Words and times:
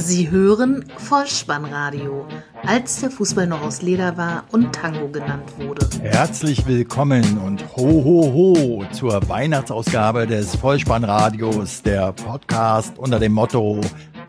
Sie 0.00 0.30
hören 0.30 0.86
Vollspannradio, 0.96 2.24
als 2.66 3.00
der 3.00 3.10
Fußball 3.10 3.46
noch 3.46 3.60
aus 3.60 3.82
Leder 3.82 4.16
war 4.16 4.44
und 4.50 4.74
Tango 4.74 5.08
genannt 5.08 5.52
wurde. 5.58 5.86
Herzlich 6.02 6.66
willkommen 6.66 7.36
und 7.36 7.62
ho 7.76 8.02
ho 8.02 8.32
ho 8.32 8.84
zur 8.92 9.28
Weihnachtsausgabe 9.28 10.26
des 10.26 10.56
Vollspannradios, 10.56 11.82
der 11.82 12.12
Podcast 12.12 12.98
unter 12.98 13.18
dem 13.18 13.32
Motto, 13.32 13.82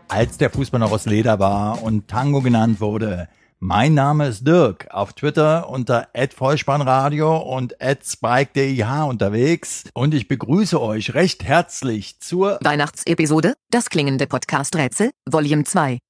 als 0.08 0.36
der 0.36 0.50
Fußball 0.50 0.78
noch 0.78 0.92
aus 0.92 1.06
Leder 1.06 1.38
war 1.38 1.82
und 1.82 2.06
Tango 2.06 2.42
genannt 2.42 2.78
wurde. 2.82 3.28
Mein 3.64 3.94
Name 3.94 4.26
ist 4.26 4.44
Dirk, 4.44 4.88
auf 4.90 5.12
Twitter 5.12 5.70
unter 5.70 6.08
@vollspannradio 6.34 7.36
und 7.36 7.76
@spike_dih 7.78 9.04
unterwegs 9.08 9.84
und 9.94 10.14
ich 10.14 10.26
begrüße 10.26 10.82
euch 10.82 11.14
recht 11.14 11.44
herzlich 11.44 12.18
zur 12.18 12.58
Weihnachtsepisode, 12.60 13.54
das 13.70 13.88
klingende 13.88 14.26
Podcast 14.26 14.74
Rätsel, 14.74 15.12
Volume 15.30 15.62
2. 15.62 16.00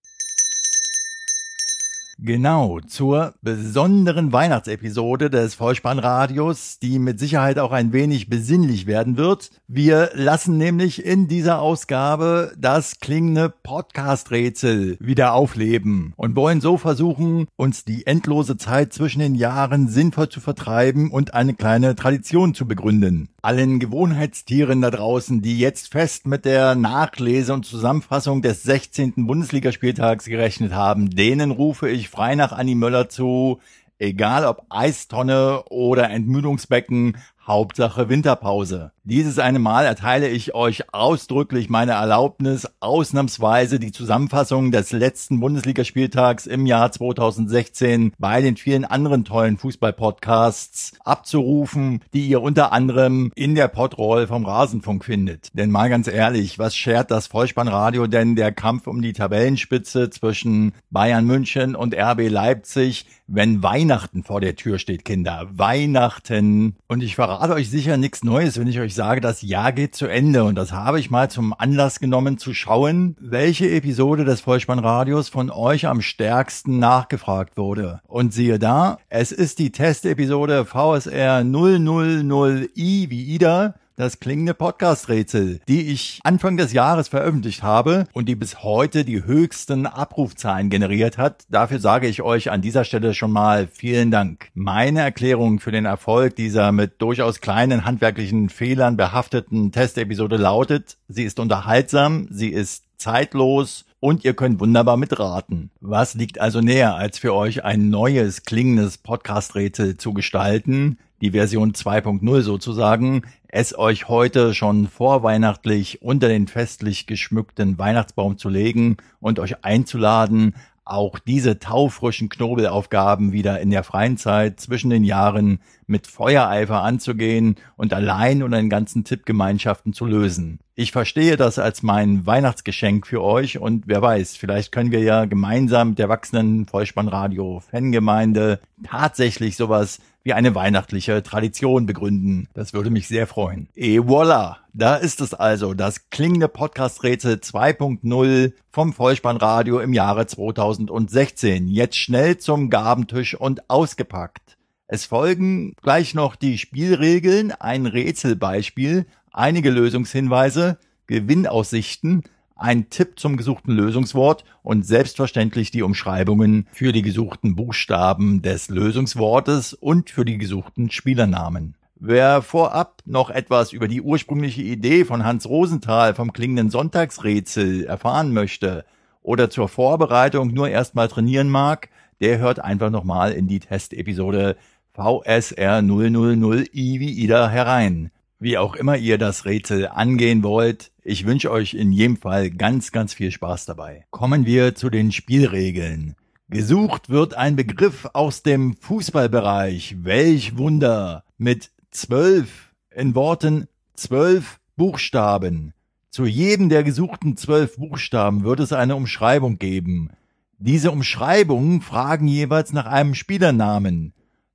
Genau, 2.18 2.78
zur 2.80 3.34
besonderen 3.42 4.32
Weihnachtsepisode 4.32 5.30
des 5.30 5.54
Vollspannradios, 5.54 6.78
die 6.78 6.98
mit 6.98 7.18
Sicherheit 7.18 7.58
auch 7.58 7.72
ein 7.72 7.92
wenig 7.92 8.28
besinnlich 8.28 8.86
werden 8.86 9.16
wird. 9.16 9.50
Wir 9.66 10.10
lassen 10.14 10.58
nämlich 10.58 11.04
in 11.04 11.26
dieser 11.26 11.60
Ausgabe 11.60 12.52
das 12.58 13.00
klingende 13.00 13.48
Podcast-Rätsel 13.48 14.98
wieder 15.00 15.32
aufleben 15.32 16.12
und 16.16 16.36
wollen 16.36 16.60
so 16.60 16.76
versuchen, 16.76 17.46
uns 17.56 17.84
die 17.84 18.06
endlose 18.06 18.56
Zeit 18.56 18.92
zwischen 18.92 19.20
den 19.20 19.34
Jahren 19.34 19.88
sinnvoll 19.88 20.28
zu 20.28 20.40
vertreiben 20.40 21.10
und 21.10 21.34
eine 21.34 21.54
kleine 21.54 21.96
Tradition 21.96 22.54
zu 22.54 22.66
begründen. 22.66 23.30
Allen 23.40 23.80
Gewohnheitstieren 23.80 24.82
da 24.82 24.90
draußen, 24.90 25.42
die 25.42 25.58
jetzt 25.58 25.90
fest 25.90 26.26
mit 26.26 26.44
der 26.44 26.76
Nachlese 26.76 27.52
und 27.52 27.66
Zusammenfassung 27.66 28.42
des 28.42 28.62
16. 28.62 29.26
Bundesligaspieltags 29.26 30.26
gerechnet 30.26 30.72
haben, 30.72 31.10
denen 31.10 31.50
rufe 31.50 31.88
ich 31.88 32.01
frei 32.08 32.34
nach 32.34 32.52
Annie 32.52 32.74
Möller 32.74 33.08
zu, 33.08 33.60
egal 33.98 34.44
ob 34.44 34.66
Eistonne 34.68 35.64
oder 35.70 36.10
Entmüdungsbecken, 36.10 37.16
Hauptsache 37.46 38.08
Winterpause. 38.08 38.92
Dieses 39.04 39.40
eine 39.40 39.58
Mal 39.58 39.84
erteile 39.84 40.28
ich 40.28 40.54
euch 40.54 40.94
ausdrücklich 40.94 41.68
meine 41.68 41.90
Erlaubnis, 41.90 42.68
ausnahmsweise 42.78 43.80
die 43.80 43.90
Zusammenfassung 43.90 44.70
des 44.70 44.92
letzten 44.92 45.40
Bundesligaspieltags 45.40 46.46
im 46.46 46.66
Jahr 46.66 46.92
2016 46.92 48.12
bei 48.20 48.40
den 48.42 48.56
vielen 48.56 48.84
anderen 48.84 49.24
tollen 49.24 49.58
Fußballpodcasts 49.58 50.92
abzurufen, 51.04 52.00
die 52.14 52.28
ihr 52.28 52.42
unter 52.42 52.70
anderem 52.72 53.32
in 53.34 53.56
der 53.56 53.66
Podroll 53.66 54.28
vom 54.28 54.46
Rasenfunk 54.46 55.04
findet. 55.04 55.48
Denn 55.52 55.72
mal 55.72 55.90
ganz 55.90 56.06
ehrlich, 56.06 56.60
was 56.60 56.76
schert 56.76 57.10
das 57.10 57.26
Vollspannradio 57.26 58.06
denn 58.06 58.36
der 58.36 58.52
Kampf 58.52 58.86
um 58.86 59.02
die 59.02 59.14
Tabellenspitze 59.14 60.10
zwischen 60.10 60.74
Bayern 60.92 61.26
München 61.26 61.74
und 61.74 61.92
RB 61.92 62.28
Leipzig, 62.28 63.06
wenn 63.26 63.64
Weihnachten 63.64 64.22
vor 64.22 64.40
der 64.40 64.54
Tür 64.54 64.78
steht, 64.78 65.04
Kinder? 65.04 65.48
Weihnachten. 65.52 66.76
Und 66.86 67.02
ich 67.02 67.16
verrate 67.16 67.54
euch 67.54 67.68
sicher 67.70 67.96
nichts 67.96 68.22
Neues, 68.22 68.60
wenn 68.60 68.68
ich 68.68 68.78
euch 68.78 68.91
sage, 68.94 69.20
das 69.20 69.42
Jahr 69.42 69.72
geht 69.72 69.94
zu 69.94 70.06
Ende 70.06 70.44
und 70.44 70.54
das 70.54 70.72
habe 70.72 71.00
ich 71.00 71.10
mal 71.10 71.30
zum 71.30 71.54
Anlass 71.56 72.00
genommen 72.00 72.38
zu 72.38 72.54
schauen, 72.54 73.16
welche 73.20 73.70
Episode 73.70 74.24
des 74.24 74.40
Vollspannradios 74.40 75.28
von 75.28 75.50
euch 75.50 75.86
am 75.86 76.00
stärksten 76.00 76.78
nachgefragt 76.78 77.56
wurde. 77.56 78.00
Und 78.06 78.32
siehe 78.32 78.58
da, 78.58 78.98
es 79.08 79.32
ist 79.32 79.58
die 79.58 79.72
Testepisode 79.72 80.64
VSR 80.64 81.40
000i 81.40 83.10
wie 83.10 83.34
Ida 83.34 83.74
das 83.96 84.20
klingende 84.20 84.54
Podcast-Rätsel, 84.54 85.60
die 85.68 85.90
ich 85.90 86.20
Anfang 86.24 86.56
des 86.56 86.72
Jahres 86.72 87.08
veröffentlicht 87.08 87.62
habe 87.62 88.06
und 88.12 88.28
die 88.28 88.34
bis 88.34 88.62
heute 88.62 89.04
die 89.04 89.24
höchsten 89.24 89.86
Abrufzahlen 89.86 90.70
generiert 90.70 91.18
hat. 91.18 91.44
Dafür 91.48 91.78
sage 91.78 92.08
ich 92.08 92.22
euch 92.22 92.50
an 92.50 92.62
dieser 92.62 92.84
Stelle 92.84 93.14
schon 93.14 93.32
mal 93.32 93.66
vielen 93.66 94.10
Dank. 94.10 94.50
Meine 94.54 95.00
Erklärung 95.00 95.60
für 95.60 95.72
den 95.72 95.84
Erfolg 95.84 96.36
dieser 96.36 96.72
mit 96.72 97.00
durchaus 97.02 97.40
kleinen 97.40 97.84
handwerklichen 97.84 98.48
Fehlern 98.48 98.96
behafteten 98.96 99.72
Testepisode 99.72 100.36
lautet, 100.36 100.96
sie 101.08 101.24
ist 101.24 101.38
unterhaltsam, 101.38 102.28
sie 102.30 102.48
ist 102.48 102.84
zeitlos 102.96 103.84
und 104.02 104.24
ihr 104.24 104.34
könnt 104.34 104.58
wunderbar 104.58 104.96
mitraten. 104.96 105.70
Was 105.80 106.14
liegt 106.14 106.40
also 106.40 106.60
näher, 106.60 106.96
als 106.96 107.20
für 107.20 107.32
euch 107.34 107.64
ein 107.64 107.88
neues 107.88 108.42
klingendes 108.42 108.98
Podcast-Rätsel 108.98 109.96
zu 109.96 110.12
gestalten, 110.12 110.98
die 111.20 111.30
Version 111.30 111.72
2.0 111.72 112.40
sozusagen, 112.40 113.22
es 113.46 113.78
euch 113.78 114.08
heute 114.08 114.54
schon 114.54 114.88
vorweihnachtlich 114.88 116.02
unter 116.02 116.26
den 116.26 116.48
festlich 116.48 117.06
geschmückten 117.06 117.78
Weihnachtsbaum 117.78 118.38
zu 118.38 118.48
legen 118.48 118.96
und 119.20 119.38
euch 119.38 119.64
einzuladen, 119.64 120.56
auch 120.84 121.20
diese 121.20 121.60
taufrischen 121.60 122.28
Knobelaufgaben 122.28 123.30
wieder 123.30 123.60
in 123.60 123.70
der 123.70 123.84
freien 123.84 124.16
Zeit 124.16 124.58
zwischen 124.58 124.90
den 124.90 125.04
Jahren 125.04 125.60
mit 125.86 126.08
Feuereifer 126.08 126.82
anzugehen 126.82 127.54
und 127.76 127.92
allein 127.92 128.42
oder 128.42 128.58
in 128.58 128.68
ganzen 128.68 129.04
Tippgemeinschaften 129.04 129.92
zu 129.92 130.06
lösen. 130.06 130.58
Ich 130.74 130.90
verstehe 130.90 131.36
das 131.36 131.58
als 131.58 131.82
mein 131.82 132.24
Weihnachtsgeschenk 132.24 133.06
für 133.06 133.22
euch 133.22 133.58
und 133.58 133.84
wer 133.88 134.00
weiß, 134.00 134.38
vielleicht 134.38 134.72
können 134.72 134.90
wir 134.90 135.00
ja 135.00 135.26
gemeinsam 135.26 135.90
mit 135.90 135.98
der 135.98 136.08
wachsenden 136.08 136.64
Vollspannradio-Fangemeinde 136.64 138.58
tatsächlich 138.82 139.56
sowas 139.56 139.98
wie 140.22 140.32
eine 140.32 140.54
weihnachtliche 140.54 141.22
Tradition 141.22 141.84
begründen. 141.84 142.48
Das 142.54 142.72
würde 142.72 142.88
mich 142.88 143.06
sehr 143.06 143.26
freuen. 143.26 143.68
Et 143.74 144.00
voilà! 144.00 144.56
Da 144.72 144.96
ist 144.96 145.20
es 145.20 145.34
also, 145.34 145.74
das 145.74 146.08
klingende 146.08 146.48
Podcast-Rätsel 146.48 147.34
2.0 147.34 148.54
vom 148.70 148.94
Vollspannradio 148.94 149.78
im 149.80 149.92
Jahre 149.92 150.26
2016. 150.26 151.68
Jetzt 151.68 151.98
schnell 151.98 152.38
zum 152.38 152.70
Gabentisch 152.70 153.34
und 153.34 153.68
ausgepackt. 153.68 154.56
Es 154.86 155.04
folgen 155.04 155.74
gleich 155.82 156.14
noch 156.14 156.36
die 156.36 156.58
Spielregeln, 156.58 157.52
ein 157.52 157.86
Rätselbeispiel, 157.86 159.06
einige 159.32 159.70
Lösungshinweise, 159.70 160.78
Gewinnaussichten, 161.06 162.22
ein 162.56 162.90
Tipp 162.90 163.18
zum 163.18 163.36
gesuchten 163.36 163.72
Lösungswort 163.72 164.44
und 164.62 164.86
selbstverständlich 164.86 165.70
die 165.70 165.82
Umschreibungen 165.82 166.68
für 166.72 166.92
die 166.92 167.02
gesuchten 167.02 167.56
Buchstaben 167.56 168.40
des 168.42 168.68
Lösungswortes 168.68 169.74
und 169.74 170.10
für 170.10 170.24
die 170.24 170.38
gesuchten 170.38 170.90
Spielernamen. 170.90 171.74
Wer 171.96 172.42
vorab 172.42 173.02
noch 173.04 173.30
etwas 173.30 173.72
über 173.72 173.88
die 173.88 174.00
ursprüngliche 174.00 174.62
Idee 174.62 175.04
von 175.04 175.24
Hans 175.24 175.48
Rosenthal 175.48 176.14
vom 176.14 176.32
klingenden 176.32 176.70
Sonntagsrätsel 176.70 177.84
erfahren 177.84 178.32
möchte 178.32 178.84
oder 179.22 179.50
zur 179.50 179.68
Vorbereitung 179.68 180.52
nur 180.52 180.68
erstmal 180.68 181.08
trainieren 181.08 181.48
mag, 181.48 181.90
der 182.20 182.38
hört 182.38 182.58
einfach 182.58 182.90
nochmal 182.90 183.32
in 183.32 183.46
die 183.46 183.60
Testepisode 183.60 184.56
VSR 184.94 185.78
000i 185.78 186.74
wie 186.74 187.12
Ida 187.12 187.48
herein. 187.48 188.10
Wie 188.42 188.58
auch 188.58 188.74
immer 188.74 188.96
ihr 188.96 189.18
das 189.18 189.44
Rätsel 189.44 189.86
angehen 189.86 190.42
wollt, 190.42 190.90
ich 191.04 191.26
wünsche 191.26 191.52
euch 191.52 191.74
in 191.74 191.92
jedem 191.92 192.16
Fall 192.16 192.50
ganz, 192.50 192.90
ganz 192.90 193.14
viel 193.14 193.30
Spaß 193.30 193.66
dabei. 193.66 194.04
Kommen 194.10 194.46
wir 194.46 194.74
zu 194.74 194.90
den 194.90 195.12
Spielregeln. 195.12 196.16
Gesucht 196.48 197.08
wird 197.08 197.34
ein 197.34 197.54
Begriff 197.54 198.08
aus 198.14 198.42
dem 198.42 198.74
Fußballbereich. 198.74 199.98
Welch 200.02 200.58
Wunder! 200.58 201.22
Mit 201.38 201.70
zwölf, 201.92 202.72
in 202.90 203.14
Worten 203.14 203.68
zwölf 203.94 204.58
Buchstaben. 204.74 205.72
Zu 206.10 206.24
jedem 206.26 206.68
der 206.68 206.82
gesuchten 206.82 207.36
zwölf 207.36 207.76
Buchstaben 207.76 208.42
wird 208.42 208.58
es 208.58 208.72
eine 208.72 208.96
Umschreibung 208.96 209.60
geben. 209.60 210.10
Diese 210.58 210.90
Umschreibungen 210.90 211.80
fragen 211.80 212.26
jeweils 212.26 212.72
nach 212.72 212.86
einem 212.86 213.14
Spielernamen. 213.14 214.14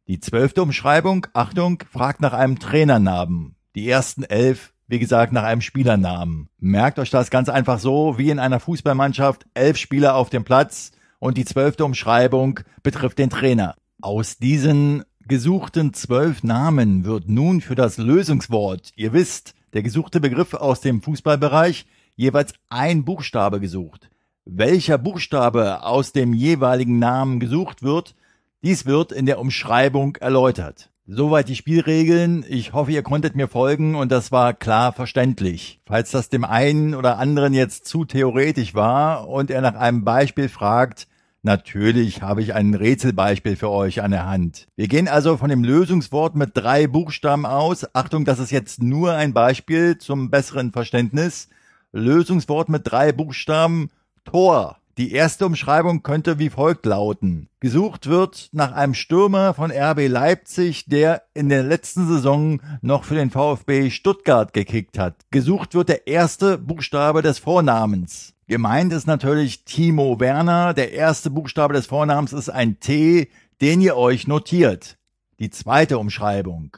Die 0.09 0.19
zwölfte 0.19 0.61
Umschreibung, 0.61 1.27
Achtung, 1.31 1.81
fragt 1.89 2.19
nach 2.19 2.33
einem 2.33 2.59
Trainernamen 2.59 3.55
die 3.77 3.87
ersten 3.87 4.23
elf, 4.23 4.73
wie 4.87 4.97
gesagt, 4.97 5.31
nach 5.31 5.43
einem 5.43 5.61
Spielernamen. 5.61 6.49
Merkt 6.57 6.97
euch 6.97 7.11
das 7.11 7.29
ganz 7.29 7.47
einfach 7.47 7.77
so, 7.77 8.17
wie 8.17 8.31
in 8.31 8.39
einer 8.39 8.59
Fußballmannschaft, 8.59 9.45
elf 9.53 9.77
Spieler 9.77 10.15
auf 10.15 10.31
dem 10.31 10.43
Platz 10.43 10.91
und 11.19 11.37
die 11.37 11.45
zwölfte 11.45 11.85
Umschreibung 11.85 12.61
betrifft 12.81 13.19
den 13.19 13.29
Trainer. 13.29 13.75
Aus 14.01 14.39
diesen 14.39 15.03
gesuchten 15.27 15.93
zwölf 15.93 16.43
Namen 16.43 17.05
wird 17.05 17.29
nun 17.29 17.61
für 17.61 17.75
das 17.75 17.97
Lösungswort, 17.97 18.93
ihr 18.95 19.13
wisst, 19.13 19.53
der 19.73 19.83
gesuchte 19.83 20.19
Begriff 20.19 20.55
aus 20.55 20.81
dem 20.81 21.03
Fußballbereich, 21.03 21.85
jeweils 22.15 22.53
ein 22.69 23.05
Buchstabe 23.05 23.59
gesucht. 23.59 24.09
Welcher 24.45 24.97
Buchstabe 24.97 25.83
aus 25.83 26.13
dem 26.13 26.33
jeweiligen 26.33 26.97
Namen 26.97 27.39
gesucht 27.39 27.83
wird, 27.83 28.15
dies 28.63 28.87
wird 28.87 29.11
in 29.11 29.27
der 29.27 29.39
Umschreibung 29.39 30.15
erläutert. 30.15 30.89
Soweit 31.09 31.47
die 31.47 31.55
Spielregeln. 31.55 32.43
Ich 32.49 32.73
hoffe, 32.73 32.91
ihr 32.91 33.01
konntet 33.01 33.33
mir 33.33 33.47
folgen 33.47 33.95
und 33.95 34.11
das 34.11 34.33
war 34.33 34.53
klar 34.53 34.91
verständlich. 34.91 35.79
Falls 35.85 36.11
das 36.11 36.27
dem 36.27 36.43
einen 36.43 36.93
oder 36.93 37.17
anderen 37.17 37.53
jetzt 37.53 37.85
zu 37.85 38.03
theoretisch 38.03 38.75
war 38.75 39.29
und 39.29 39.49
er 39.49 39.61
nach 39.61 39.75
einem 39.75 40.03
Beispiel 40.03 40.49
fragt, 40.49 41.07
natürlich 41.43 42.23
habe 42.23 42.41
ich 42.41 42.53
ein 42.53 42.73
Rätselbeispiel 42.73 43.55
für 43.55 43.69
euch 43.69 44.01
an 44.01 44.11
der 44.11 44.25
Hand. 44.25 44.67
Wir 44.75 44.89
gehen 44.89 45.07
also 45.07 45.37
von 45.37 45.49
dem 45.49 45.63
Lösungswort 45.63 46.35
mit 46.35 46.51
drei 46.55 46.87
Buchstaben 46.87 47.45
aus. 47.45 47.87
Achtung, 47.95 48.25
das 48.25 48.39
ist 48.39 48.51
jetzt 48.51 48.83
nur 48.83 49.13
ein 49.13 49.31
Beispiel 49.31 49.97
zum 49.97 50.29
besseren 50.29 50.73
Verständnis. 50.73 51.47
Lösungswort 51.93 52.67
mit 52.67 52.81
drei 52.83 53.13
Buchstaben 53.13 53.91
Tor. 54.25 54.77
Die 54.97 55.11
erste 55.11 55.45
Umschreibung 55.45 56.01
könnte 56.01 56.39
wie 56.39 56.49
folgt 56.49 56.87
lauten. 56.87 57.49
Gesucht 57.59 58.07
wird 58.07 58.49
nach 58.51 58.71
einem 58.71 58.95
Stürmer 58.95 59.53
von 59.53 59.71
RB 59.71 60.07
Leipzig, 60.07 60.85
der 60.85 61.21
in 61.35 61.49
der 61.49 61.61
letzten 61.61 62.07
Saison 62.07 62.59
noch 62.81 63.03
für 63.03 63.13
den 63.13 63.29
VfB 63.29 63.91
Stuttgart 63.91 64.53
gekickt 64.53 64.97
hat. 64.97 65.27
Gesucht 65.29 65.75
wird 65.75 65.89
der 65.89 66.07
erste 66.07 66.57
Buchstabe 66.57 67.21
des 67.21 67.37
Vornamens. 67.37 68.33
Gemeint 68.47 68.91
ist 68.91 69.05
natürlich 69.05 69.65
Timo 69.65 70.19
Werner. 70.19 70.73
Der 70.73 70.93
erste 70.93 71.29
Buchstabe 71.29 71.75
des 71.75 71.85
Vornamens 71.85 72.33
ist 72.33 72.49
ein 72.49 72.79
T, 72.79 73.29
den 73.61 73.81
ihr 73.81 73.97
euch 73.97 74.25
notiert. 74.25 74.97
Die 75.37 75.51
zweite 75.51 75.99
Umschreibung. 75.99 76.75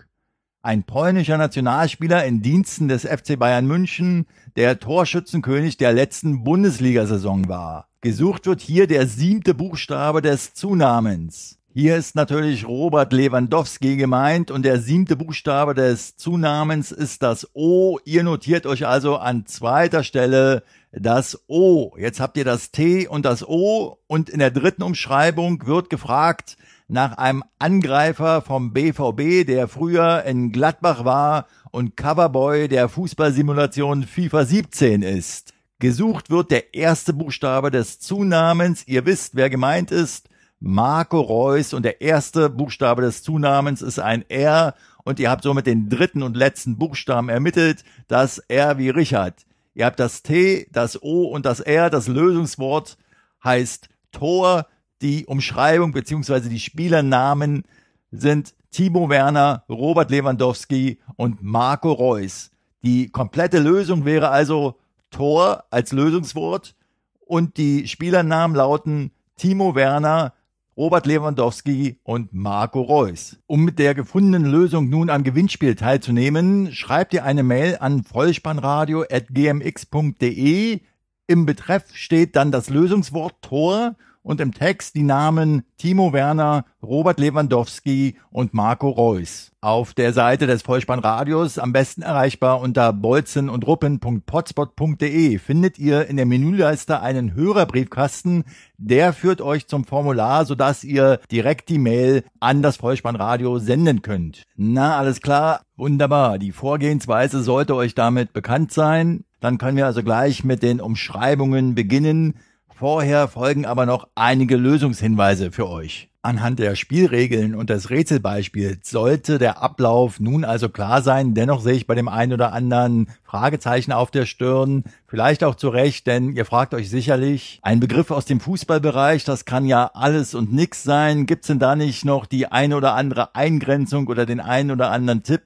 Ein 0.62 0.84
polnischer 0.84 1.38
Nationalspieler 1.38 2.26
in 2.26 2.42
Diensten 2.42 2.90
des 2.90 3.06
FC 3.06 3.40
Bayern 3.40 3.66
München, 3.66 4.26
der 4.58 4.78
Torschützenkönig 4.78 5.78
der 5.78 5.94
letzten 5.94 6.44
Bundesliga-Saison 6.44 7.48
war. 7.48 7.89
Gesucht 8.02 8.46
wird 8.46 8.62
hier 8.62 8.88
der 8.88 9.08
siebte 9.08 9.54
Buchstabe 9.54 10.22
des 10.22 10.54
Zunamens. 10.54 11.60
Hier 11.74 11.98
ist 11.98 12.16
natürlich 12.16 12.66
Robert 12.66 13.12
Lewandowski 13.12 13.98
gemeint 13.98 14.52
und 14.52 14.64
der 14.64 14.80
siebte 14.80 15.18
Buchstabe 15.18 15.74
des 15.74 16.16
Zunamens 16.16 16.94
ist 16.94 17.24
das 17.24 17.50
O. 17.54 18.00
Ihr 18.06 18.24
notiert 18.24 18.66
euch 18.66 18.88
also 18.88 19.18
an 19.18 19.46
zweiter 19.48 20.06
Stelle 20.06 20.64
das 20.94 21.44
O. 21.48 21.92
Jetzt 21.98 22.22
habt 22.22 22.38
ihr 22.38 22.46
das 22.46 22.72
T 22.72 23.06
und 23.06 23.26
das 23.26 23.46
O 23.46 23.98
und 24.08 24.30
in 24.30 24.40
der 24.40 24.52
dritten 24.52 24.84
Umschreibung 24.84 25.68
wird 25.68 25.90
gefragt 25.90 26.56
nach 26.88 27.18
einem 27.18 27.44
Angreifer 27.60 28.42
vom 28.42 28.72
BVB, 28.72 29.46
der 29.46 29.68
früher 29.68 30.24
in 30.24 30.54
Gladbach 30.54 31.04
war 31.04 31.48
und 31.72 31.98
Coverboy 31.98 32.70
der 32.70 32.88
Fußballsimulation 32.88 34.04
FIFA 34.04 34.46
17 34.46 35.02
ist. 35.02 35.54
Gesucht 35.80 36.30
wird 36.30 36.52
der 36.52 36.74
erste 36.74 37.14
Buchstabe 37.14 37.72
des 37.72 38.00
Zunamens. 38.00 38.86
Ihr 38.86 39.06
wisst, 39.06 39.36
wer 39.36 39.50
gemeint 39.50 39.92
ist. 39.92 40.30
Marco 40.60 41.22
Reus 41.22 41.74
und 41.74 41.84
der 41.84 42.02
erste 42.02 42.50
Buchstabe 42.50 43.02
des 43.02 43.24
Zunamens 43.24 43.82
ist 43.82 43.98
ein 43.98 44.30
R 44.30 44.76
und 45.06 45.22
ihr 45.22 45.30
habt 45.30 45.44
somit 45.44 45.68
den 45.68 45.88
dritten 45.88 46.22
und 46.22 46.36
letzten 46.36 46.78
Buchstaben 46.78 47.30
ermittelt, 47.30 47.86
das 48.10 48.40
R 48.40 48.78
wie 48.78 48.90
Richard. 48.90 49.46
Ihr 49.74 49.86
habt 49.86 50.02
das 50.02 50.22
T, 50.22 50.68
das 50.74 51.02
O 51.02 51.28
und 51.28 51.46
das 51.46 51.62
R. 51.62 51.90
Das 51.90 52.10
Lösungswort 52.10 52.98
heißt 53.42 53.88
Tor. 54.12 54.68
Die 55.02 55.26
Umschreibung 55.28 55.94
beziehungsweise 55.94 56.50
die 56.50 56.60
Spielernamen 56.60 57.64
sind 58.12 58.54
Timo 58.72 59.08
Werner, 59.08 59.64
Robert 59.70 60.12
Lewandowski 60.12 61.00
und 61.16 61.42
Marco 61.42 61.94
Reus. 61.94 62.52
Die 62.84 63.10
komplette 63.10 63.60
Lösung 63.60 64.04
wäre 64.04 64.30
also 64.30 64.76
Tor 65.10 65.64
als 65.72 65.92
Lösungswort 65.92 66.76
und 67.20 67.58
die 67.58 67.88
Spielernamen 67.88 68.56
lauten 68.56 69.12
Timo 69.36 69.74
Werner, 69.76 70.34
Robert 70.76 71.06
Lewandowski 71.06 72.00
und 72.04 72.34
Marco 72.34 72.82
Reus. 72.82 73.38
Um 73.48 73.64
mit 73.66 73.80
der 73.80 73.96
gefundenen 73.96 74.46
Lösung 74.46 74.90
nun 74.90 75.10
am 75.10 75.24
Gewinnspiel 75.24 75.76
teilzunehmen, 75.76 76.72
schreibt 76.72 77.14
ihr 77.14 77.26
eine 77.26 77.44
Mail 77.44 77.78
an 77.80 78.04
vollspannradio.gmx.de. 78.04 80.80
Im 81.28 81.46
Betreff 81.46 81.84
steht 81.94 82.36
dann 82.36 82.52
das 82.52 82.70
Lösungswort 82.70 83.42
Tor 83.42 83.96
und 84.30 84.40
im 84.42 84.54
Text 84.54 84.94
die 84.94 85.02
Namen 85.02 85.64
Timo 85.80 86.14
Werner, 86.14 86.64
Robert 86.84 87.20
Lewandowski 87.20 88.16
und 88.30 88.54
Marco 88.54 88.88
Reus. 88.88 89.52
Auf 89.60 89.96
der 89.96 90.14
Seite 90.14 90.46
des 90.46 90.62
Vollspannradios, 90.62 91.58
am 91.58 91.74
besten 91.74 92.04
erreichbar 92.04 92.62
unter 92.62 92.94
bolzen 92.94 93.50
und 93.50 93.66
ruppen.potspot.de, 93.66 95.40
findet 95.40 95.80
ihr 95.80 96.06
in 96.06 96.18
der 96.18 96.28
Menüleiste 96.28 97.02
einen 97.02 97.34
Hörerbriefkasten. 97.34 98.44
Der 98.78 99.14
führt 99.14 99.42
euch 99.42 99.66
zum 99.66 99.84
Formular, 99.84 100.46
sodass 100.46 100.84
ihr 100.84 101.20
direkt 101.32 101.70
die 101.70 101.80
Mail 101.80 102.24
an 102.40 102.62
das 102.62 102.78
Vollspannradio 102.78 103.58
senden 103.58 104.04
könnt. 104.04 104.44
Na, 104.56 104.96
alles 105.00 105.22
klar. 105.22 105.62
Wunderbar. 105.76 106.38
Die 106.38 106.52
Vorgehensweise 106.52 107.42
sollte 107.42 107.74
euch 107.74 107.96
damit 107.96 108.32
bekannt 108.34 108.74
sein. 108.74 109.24
Dann 109.40 109.58
können 109.58 109.78
wir 109.78 109.86
also 109.88 110.04
gleich 110.04 110.44
mit 110.44 110.62
den 110.62 110.82
Umschreibungen 110.82 111.74
beginnen. 111.74 112.36
Vorher 112.80 113.28
folgen 113.28 113.66
aber 113.66 113.86
noch 113.86 114.08
einige 114.16 114.56
Lösungshinweise 114.56 115.52
für 115.52 115.68
euch. 115.68 116.08
Anhand 116.22 116.60
der 116.60 116.78
Spielregeln 116.78 117.54
und 117.54 117.70
des 117.70 117.90
Rätselbeispiels 117.90 118.90
sollte 118.90 119.38
der 119.38 119.62
Ablauf 119.62 120.22
nun 120.22 120.46
also 120.46 120.70
klar 120.70 121.02
sein. 121.02 121.34
Dennoch 121.34 121.60
sehe 121.60 121.74
ich 121.74 121.88
bei 121.88 121.96
dem 121.96 122.08
einen 122.08 122.32
oder 122.32 122.54
anderen 122.54 123.10
Fragezeichen 123.26 123.92
auf 123.92 124.12
der 124.12 124.26
Stirn. 124.26 124.86
Vielleicht 125.08 125.44
auch 125.44 125.56
zu 125.56 125.68
Recht, 125.68 126.08
denn 126.08 126.32
ihr 126.32 126.46
fragt 126.46 126.74
euch 126.74 126.90
sicherlich, 126.90 127.60
ein 127.64 127.82
Begriff 127.82 128.12
aus 128.12 128.24
dem 128.24 128.40
Fußballbereich, 128.40 129.26
das 129.26 129.44
kann 129.44 129.66
ja 129.66 129.92
alles 129.94 130.34
und 130.34 130.54
nix 130.54 130.82
sein. 130.82 131.26
Gibt's 131.26 131.48
denn 131.48 131.60
da 131.60 131.76
nicht 131.76 132.06
noch 132.06 132.26
die 132.26 132.48
eine 132.48 132.78
oder 132.78 132.94
andere 132.96 133.36
Eingrenzung 133.36 134.08
oder 134.08 134.26
den 134.26 134.40
einen 134.40 134.72
oder 134.72 134.90
anderen 134.90 135.24
Tipp? 135.24 135.42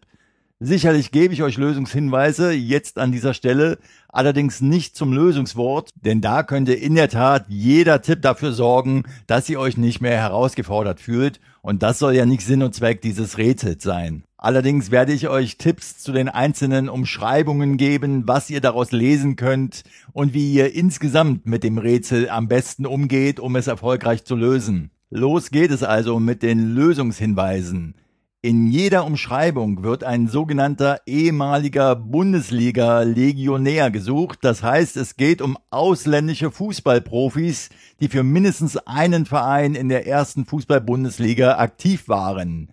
Sicherlich 0.65 1.11
gebe 1.11 1.33
ich 1.33 1.43
euch 1.43 1.57
Lösungshinweise 1.57 2.53
jetzt 2.53 2.97
an 2.97 3.11
dieser 3.11 3.33
Stelle, 3.33 3.79
allerdings 4.07 4.61
nicht 4.61 4.95
zum 4.95 5.11
Lösungswort, 5.11 5.89
denn 5.93 6.21
da 6.21 6.41
könnte 6.41 6.73
in 6.73 6.95
der 6.95 7.09
Tat 7.09 7.43
jeder 7.49 8.01
Tipp 8.01 8.21
dafür 8.21 8.53
sorgen, 8.53 9.03
dass 9.27 9.49
ihr 9.49 9.59
euch 9.59 9.75
nicht 9.75 9.99
mehr 9.99 10.15
herausgefordert 10.15 11.01
fühlt 11.01 11.41
und 11.61 11.83
das 11.83 11.99
soll 11.99 12.15
ja 12.15 12.25
nicht 12.25 12.45
Sinn 12.45 12.63
und 12.63 12.73
Zweck 12.73 13.01
dieses 13.01 13.37
Rätsels 13.37 13.83
sein. 13.83 14.23
Allerdings 14.37 14.89
werde 14.89 15.11
ich 15.11 15.27
euch 15.27 15.57
Tipps 15.57 15.97
zu 15.97 16.13
den 16.13 16.29
einzelnen 16.29 16.87
Umschreibungen 16.87 17.75
geben, 17.75 18.23
was 18.25 18.49
ihr 18.49 18.61
daraus 18.61 18.93
lesen 18.93 19.35
könnt 19.35 19.83
und 20.13 20.33
wie 20.33 20.53
ihr 20.53 20.73
insgesamt 20.73 21.45
mit 21.45 21.65
dem 21.65 21.77
Rätsel 21.77 22.29
am 22.29 22.47
besten 22.47 22.85
umgeht, 22.85 23.41
um 23.41 23.57
es 23.57 23.67
erfolgreich 23.67 24.23
zu 24.23 24.37
lösen. 24.37 24.91
Los 25.09 25.51
geht 25.51 25.71
es 25.71 25.83
also 25.83 26.21
mit 26.21 26.41
den 26.41 26.73
Lösungshinweisen. 26.73 27.95
In 28.45 28.67
jeder 28.67 29.05
Umschreibung 29.05 29.83
wird 29.83 30.03
ein 30.03 30.27
sogenannter 30.27 30.99
ehemaliger 31.05 31.95
Bundesliga-Legionär 31.95 33.89
gesucht. 33.89 34.39
Das 34.41 34.61
heißt, 34.61 34.97
es 34.97 35.15
geht 35.15 35.41
um 35.41 35.57
ausländische 35.69 36.51
Fußballprofis, 36.51 37.69
die 38.01 38.09
für 38.09 38.23
mindestens 38.23 38.75
einen 38.75 39.25
Verein 39.25 39.75
in 39.75 39.87
der 39.87 40.07
ersten 40.07 40.43
Fußball-Bundesliga 40.43 41.57
aktiv 41.57 42.09
waren. 42.09 42.69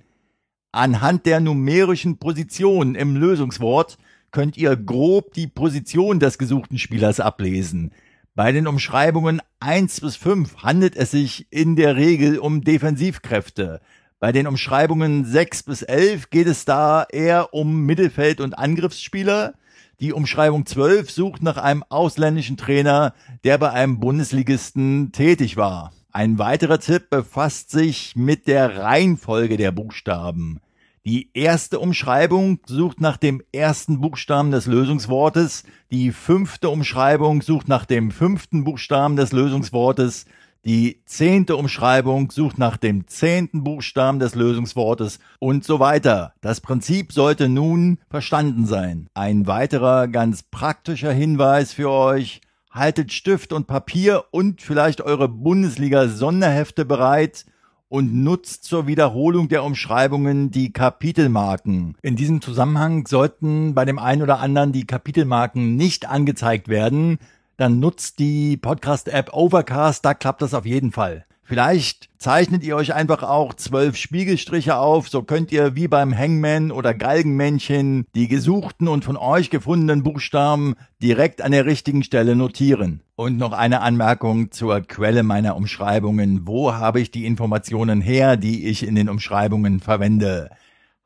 Anhand 0.72 1.24
der 1.24 1.38
numerischen 1.38 2.18
Position 2.18 2.96
im 2.96 3.14
Lösungswort 3.14 3.96
könnt 4.32 4.56
ihr 4.56 4.74
grob 4.74 5.34
die 5.34 5.46
Position 5.46 6.18
des 6.18 6.38
gesuchten 6.38 6.78
Spielers 6.78 7.20
ablesen. 7.20 7.92
Bei 8.34 8.50
den 8.50 8.66
Umschreibungen 8.66 9.40
1 9.60 10.00
bis 10.00 10.16
5 10.16 10.64
handelt 10.64 10.96
es 10.96 11.12
sich 11.12 11.46
in 11.50 11.76
der 11.76 11.94
Regel 11.94 12.40
um 12.40 12.62
Defensivkräfte. 12.62 13.80
Bei 14.20 14.32
den 14.32 14.46
Umschreibungen 14.46 15.24
6 15.24 15.62
bis 15.62 15.80
11 15.80 16.28
geht 16.28 16.46
es 16.46 16.66
da 16.66 17.06
eher 17.10 17.54
um 17.54 17.86
Mittelfeld- 17.86 18.42
und 18.42 18.52
Angriffsspieler. 18.52 19.54
Die 19.98 20.12
Umschreibung 20.12 20.66
12 20.66 21.10
sucht 21.10 21.42
nach 21.42 21.56
einem 21.56 21.82
ausländischen 21.88 22.58
Trainer, 22.58 23.14
der 23.44 23.56
bei 23.56 23.70
einem 23.70 23.98
Bundesligisten 23.98 25.12
tätig 25.12 25.56
war. 25.56 25.94
Ein 26.12 26.38
weiterer 26.38 26.78
Tipp 26.78 27.08
befasst 27.08 27.70
sich 27.70 28.14
mit 28.14 28.46
der 28.46 28.76
Reihenfolge 28.82 29.56
der 29.56 29.72
Buchstaben. 29.72 30.60
Die 31.06 31.30
erste 31.32 31.78
Umschreibung 31.78 32.60
sucht 32.66 33.00
nach 33.00 33.16
dem 33.16 33.42
ersten 33.52 34.02
Buchstaben 34.02 34.50
des 34.50 34.66
Lösungswortes, 34.66 35.64
die 35.90 36.12
fünfte 36.12 36.68
Umschreibung 36.68 37.40
sucht 37.40 37.68
nach 37.68 37.86
dem 37.86 38.10
fünften 38.10 38.64
Buchstaben 38.64 39.16
des 39.16 39.32
Lösungswortes, 39.32 40.26
die 40.64 41.02
zehnte 41.06 41.56
Umschreibung 41.56 42.30
sucht 42.30 42.58
nach 42.58 42.76
dem 42.76 43.06
zehnten 43.06 43.64
Buchstaben 43.64 44.18
des 44.18 44.34
Lösungswortes 44.34 45.18
und 45.38 45.64
so 45.64 45.80
weiter. 45.80 46.34
Das 46.42 46.60
Prinzip 46.60 47.12
sollte 47.12 47.48
nun 47.48 47.98
verstanden 48.10 48.66
sein. 48.66 49.08
Ein 49.14 49.46
weiterer 49.46 50.06
ganz 50.08 50.42
praktischer 50.42 51.12
Hinweis 51.12 51.72
für 51.72 51.90
euch. 51.90 52.42
Haltet 52.70 53.12
Stift 53.12 53.52
und 53.52 53.66
Papier 53.66 54.24
und 54.30 54.62
vielleicht 54.62 55.00
eure 55.00 55.28
Bundesliga-Sonderhefte 55.28 56.84
bereit 56.84 57.46
und 57.88 58.14
nutzt 58.14 58.62
zur 58.64 58.86
Wiederholung 58.86 59.48
der 59.48 59.64
Umschreibungen 59.64 60.52
die 60.52 60.72
Kapitelmarken. 60.72 61.96
In 62.02 62.14
diesem 62.14 62.40
Zusammenhang 62.40 63.06
sollten 63.06 63.74
bei 63.74 63.84
dem 63.84 63.98
einen 63.98 64.22
oder 64.22 64.38
anderen 64.38 64.70
die 64.70 64.86
Kapitelmarken 64.86 65.74
nicht 65.74 66.08
angezeigt 66.08 66.68
werden, 66.68 67.18
dann 67.60 67.78
nutzt 67.78 68.18
die 68.18 68.56
Podcast-App 68.56 69.34
Overcast, 69.34 70.02
da 70.04 70.14
klappt 70.14 70.40
das 70.40 70.54
auf 70.54 70.64
jeden 70.64 70.92
Fall. 70.92 71.26
Vielleicht 71.42 72.08
zeichnet 72.16 72.62
ihr 72.62 72.76
euch 72.76 72.94
einfach 72.94 73.22
auch 73.22 73.54
zwölf 73.54 73.96
Spiegelstriche 73.96 74.76
auf, 74.76 75.08
so 75.08 75.22
könnt 75.22 75.52
ihr 75.52 75.74
wie 75.74 75.88
beim 75.88 76.16
Hangman 76.16 76.70
oder 76.70 76.94
Galgenmännchen 76.94 78.06
die 78.14 78.28
gesuchten 78.28 78.88
und 78.88 79.04
von 79.04 79.16
euch 79.16 79.50
gefundenen 79.50 80.02
Buchstaben 80.02 80.74
direkt 81.02 81.42
an 81.42 81.52
der 81.52 81.66
richtigen 81.66 82.02
Stelle 82.02 82.34
notieren. 82.34 83.02
Und 83.16 83.36
noch 83.36 83.52
eine 83.52 83.82
Anmerkung 83.82 84.52
zur 84.52 84.80
Quelle 84.80 85.22
meiner 85.22 85.56
Umschreibungen. 85.56 86.46
Wo 86.46 86.72
habe 86.72 87.00
ich 87.00 87.10
die 87.10 87.26
Informationen 87.26 88.00
her, 88.00 88.38
die 88.38 88.68
ich 88.68 88.86
in 88.86 88.94
den 88.94 89.10
Umschreibungen 89.10 89.80
verwende? 89.80 90.50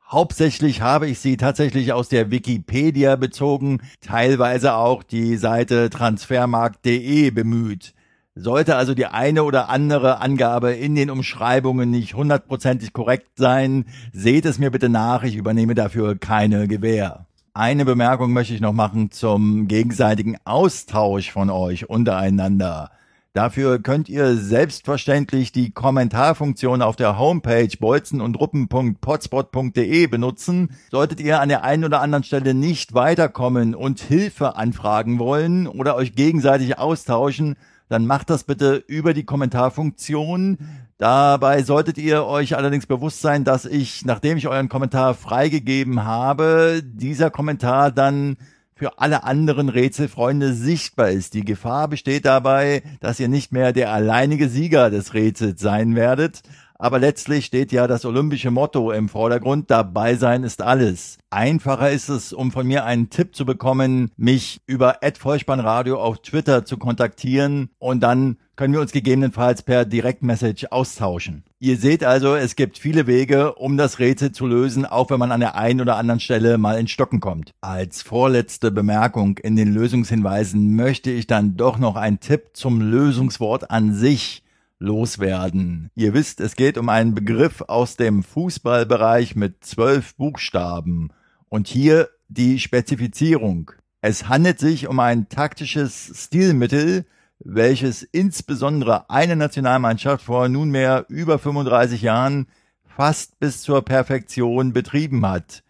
Hauptsächlich 0.07 0.81
habe 0.81 1.07
ich 1.07 1.17
sie 1.17 1.35
tatsächlich 1.35 1.91
aus 1.91 2.09
der 2.09 2.29
Wikipedia 2.29 3.15
bezogen, 3.15 3.81
teilweise 4.01 4.75
auch 4.75 5.01
die 5.01 5.35
Seite 5.35 5.89
transfermarkt.de 5.89 7.31
bemüht. 7.31 7.95
Sollte 8.35 8.75
also 8.75 8.93
die 8.93 9.07
eine 9.07 9.43
oder 9.43 9.69
andere 9.69 10.21
Angabe 10.21 10.73
in 10.73 10.93
den 10.93 11.09
Umschreibungen 11.09 11.89
nicht 11.89 12.13
hundertprozentig 12.13 12.93
korrekt 12.93 13.31
sein, 13.37 13.85
seht 14.13 14.45
es 14.45 14.59
mir 14.59 14.69
bitte 14.69 14.89
nach, 14.89 15.23
ich 15.23 15.37
übernehme 15.37 15.73
dafür 15.73 16.15
keine 16.15 16.67
Gewähr. 16.67 17.25
Eine 17.55 17.83
Bemerkung 17.83 18.31
möchte 18.31 18.53
ich 18.53 18.61
noch 18.61 18.73
machen 18.73 19.09
zum 19.09 19.67
gegenseitigen 19.67 20.37
Austausch 20.43 21.31
von 21.31 21.49
euch 21.49 21.89
untereinander. 21.89 22.91
Dafür 23.35 23.77
könnt 23.79 24.07
ihr 24.07 24.37
selbstverständlich 24.37 25.51
die 25.51 25.71
Kommentarfunktion 25.71 26.81
auf 26.81 26.95
der 26.95 27.19
Homepage 27.19 27.67
bolzenundruppen.potspot.de 27.77 30.07
benutzen. 30.07 30.69
Solltet 30.89 31.19
ihr 31.19 31.41
an 31.41 31.49
der 31.49 31.65
einen 31.65 31.83
oder 31.83 31.99
anderen 31.99 32.23
Stelle 32.23 32.53
nicht 32.53 32.93
weiterkommen 32.93 33.75
und 33.75 33.99
Hilfe 33.99 34.55
anfragen 34.55 35.19
wollen 35.19 35.67
oder 35.67 35.97
euch 35.97 36.15
gegenseitig 36.15 36.79
austauschen, 36.79 37.57
dann 37.89 38.07
macht 38.07 38.29
das 38.29 38.45
bitte 38.45 38.81
über 38.87 39.13
die 39.13 39.25
Kommentarfunktion. 39.25 40.57
Dabei 40.97 41.61
solltet 41.63 41.97
ihr 41.97 42.23
euch 42.23 42.55
allerdings 42.55 42.85
bewusst 42.85 43.19
sein, 43.19 43.43
dass 43.43 43.65
ich, 43.65 44.05
nachdem 44.05 44.37
ich 44.37 44.47
euren 44.47 44.69
Kommentar 44.69 45.13
freigegeben 45.13 46.05
habe, 46.05 46.81
dieser 46.85 47.31
Kommentar 47.31 47.91
dann 47.91 48.37
für 48.77 48.99
alle 48.99 49.23
anderen 49.23 49.69
Rätselfreunde 49.69 50.53
sichtbar 50.53 51.09
ist. 51.09 51.33
Die 51.33 51.45
Gefahr 51.45 51.87
besteht 51.87 52.25
dabei, 52.25 52.83
dass 52.99 53.19
ihr 53.19 53.29
nicht 53.29 53.53
mehr 53.53 53.71
der 53.71 53.91
alleinige 53.91 54.49
Sieger 54.49 54.89
des 54.89 55.13
Rätsels 55.13 55.61
sein 55.61 55.95
werdet, 55.95 56.41
aber 56.77 56.99
letztlich 56.99 57.45
steht 57.45 57.71
ja 57.71 57.87
das 57.87 58.03
olympische 58.03 58.51
Motto 58.51 58.91
im 58.91 59.07
Vordergrund, 59.07 59.71
dabei 59.71 60.15
sein 60.15 60.43
ist 60.43 60.61
alles. 60.61 61.17
Einfacher 61.29 61.89
ist 61.89 62.09
es, 62.09 62.33
um 62.33 62.51
von 62.51 62.67
mir 62.67 62.83
einen 62.83 63.09
Tipp 63.09 63.33
zu 63.33 63.45
bekommen, 63.45 64.11
mich 64.17 64.61
über 64.67 64.97
@vollspannradio 65.17 65.97
auf 65.97 66.19
Twitter 66.21 66.65
zu 66.65 66.77
kontaktieren 66.77 67.69
und 67.79 68.01
dann 68.01 68.37
können 68.55 68.73
wir 68.73 68.81
uns 68.81 68.91
gegebenenfalls 68.91 69.61
per 69.61 69.85
Direktmessage 69.85 70.71
austauschen. 70.71 71.43
Ihr 71.59 71.77
seht 71.77 72.03
also, 72.03 72.35
es 72.35 72.55
gibt 72.55 72.77
viele 72.77 73.07
Wege, 73.07 73.55
um 73.55 73.77
das 73.77 73.99
Rätsel 73.99 74.31
zu 74.31 74.47
lösen, 74.47 74.85
auch 74.85 75.09
wenn 75.09 75.19
man 75.19 75.31
an 75.31 75.39
der 75.39 75.55
einen 75.55 75.81
oder 75.81 75.97
anderen 75.97 76.19
Stelle 76.19 76.57
mal 76.57 76.79
in 76.79 76.87
Stocken 76.87 77.19
kommt. 77.19 77.51
Als 77.61 78.01
vorletzte 78.01 78.71
Bemerkung 78.71 79.37
in 79.39 79.55
den 79.55 79.73
Lösungshinweisen 79.73 80.75
möchte 80.75 81.11
ich 81.11 81.27
dann 81.27 81.57
doch 81.57 81.77
noch 81.77 81.95
einen 81.95 82.19
Tipp 82.19 82.51
zum 82.53 82.81
Lösungswort 82.81 83.71
an 83.71 83.93
sich 83.93 84.43
loswerden. 84.79 85.89
Ihr 85.95 86.13
wisst, 86.13 86.39
es 86.39 86.55
geht 86.55 86.77
um 86.77 86.89
einen 86.89 87.15
Begriff 87.15 87.61
aus 87.67 87.95
dem 87.95 88.23
Fußballbereich 88.23 89.35
mit 89.35 89.63
zwölf 89.63 90.15
Buchstaben. 90.15 91.09
Und 91.49 91.67
hier 91.67 92.09
die 92.27 92.59
Spezifizierung. 92.59 93.71
Es 94.01 94.27
handelt 94.27 94.59
sich 94.59 94.87
um 94.87 94.99
ein 94.99 95.29
taktisches 95.29 96.11
Stilmittel, 96.15 97.05
welches 97.45 98.01
insbesondere 98.01 99.09
eine 99.09 99.35
Nationalmannschaft 99.35 100.25
vor 100.25 100.49
nunmehr 100.49 101.05
über 101.09 101.37
35 101.37 102.01
Jahren 102.01 102.47
fast 102.83 103.39
bis 103.39 103.61
zur 103.61 103.85
Perfektion 103.85 104.73
betrieben 104.73 105.25
hat. 105.25 105.63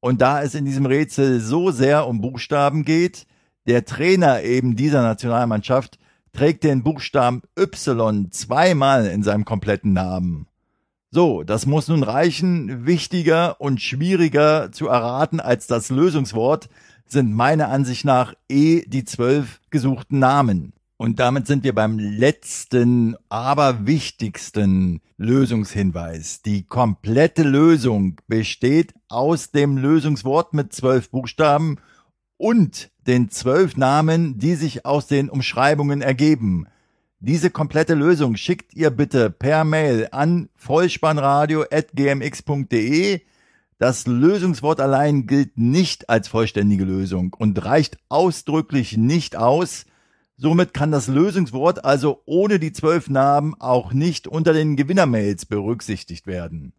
Und 0.00 0.20
da 0.20 0.42
es 0.42 0.54
in 0.54 0.66
diesem 0.66 0.84
Rätsel 0.84 1.40
so 1.40 1.70
sehr 1.70 2.06
um 2.06 2.20
Buchstaben 2.20 2.84
geht, 2.84 3.26
der 3.66 3.86
Trainer 3.86 4.42
eben 4.42 4.76
dieser 4.76 5.02
Nationalmannschaft 5.02 5.98
trägt 6.34 6.62
den 6.62 6.82
Buchstaben 6.82 7.40
Y 7.58 8.30
zweimal 8.30 9.06
in 9.06 9.22
seinem 9.22 9.46
kompletten 9.46 9.94
Namen. 9.94 10.46
So, 11.10 11.42
das 11.42 11.64
muss 11.64 11.88
nun 11.88 12.02
reichen. 12.02 12.86
Wichtiger 12.86 13.60
und 13.62 13.80
schwieriger 13.80 14.72
zu 14.72 14.88
erraten 14.88 15.40
als 15.40 15.68
das 15.68 15.88
Lösungswort 15.88 16.68
sind 17.06 17.32
meiner 17.32 17.68
Ansicht 17.68 18.04
nach 18.04 18.34
eh 18.50 18.82
die 18.86 19.04
zwölf 19.04 19.60
gesuchten 19.70 20.18
Namen. 20.18 20.73
Und 20.96 21.18
damit 21.18 21.48
sind 21.48 21.64
wir 21.64 21.74
beim 21.74 21.98
letzten, 21.98 23.16
aber 23.28 23.84
wichtigsten 23.86 25.00
Lösungshinweis. 25.16 26.42
Die 26.42 26.64
komplette 26.64 27.42
Lösung 27.42 28.20
besteht 28.28 28.94
aus 29.08 29.50
dem 29.50 29.76
Lösungswort 29.76 30.54
mit 30.54 30.72
zwölf 30.72 31.10
Buchstaben 31.10 31.78
und 32.36 32.92
den 33.06 33.30
zwölf 33.30 33.76
Namen, 33.76 34.38
die 34.38 34.54
sich 34.54 34.86
aus 34.86 35.08
den 35.08 35.28
Umschreibungen 35.30 36.00
ergeben. 36.00 36.68
Diese 37.18 37.50
komplette 37.50 37.94
Lösung 37.94 38.36
schickt 38.36 38.72
ihr 38.74 38.90
bitte 38.90 39.30
per 39.30 39.64
Mail 39.64 40.06
an 40.12 40.48
vollspannradio.gmx.de. 40.56 43.20
Das 43.78 44.06
Lösungswort 44.06 44.80
allein 44.80 45.26
gilt 45.26 45.58
nicht 45.58 46.08
als 46.08 46.28
vollständige 46.28 46.84
Lösung 46.84 47.34
und 47.36 47.64
reicht 47.64 47.98
ausdrücklich 48.08 48.96
nicht 48.96 49.34
aus. 49.36 49.86
Somit 50.36 50.74
kann 50.74 50.90
das 50.90 51.06
Lösungswort 51.06 51.84
also 51.84 52.22
ohne 52.26 52.58
die 52.58 52.72
zwölf 52.72 53.08
Namen 53.08 53.54
auch 53.60 53.92
nicht 53.92 54.26
unter 54.26 54.52
den 54.52 54.74
Gewinnermails 54.74 55.46
berücksichtigt 55.46 56.26
werden. 56.26 56.72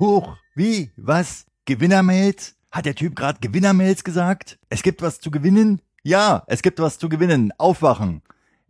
Huch, 0.00 0.36
wie, 0.56 0.90
was, 0.96 1.46
Gewinnermails? 1.64 2.56
Hat 2.72 2.86
der 2.86 2.96
Typ 2.96 3.14
gerade 3.14 3.38
Gewinnermails 3.40 4.02
gesagt? 4.02 4.58
Es 4.68 4.82
gibt 4.82 5.00
was 5.00 5.20
zu 5.20 5.30
gewinnen? 5.30 5.80
Ja, 6.02 6.42
es 6.48 6.62
gibt 6.62 6.80
was 6.80 6.98
zu 6.98 7.08
gewinnen. 7.08 7.52
Aufwachen. 7.58 8.22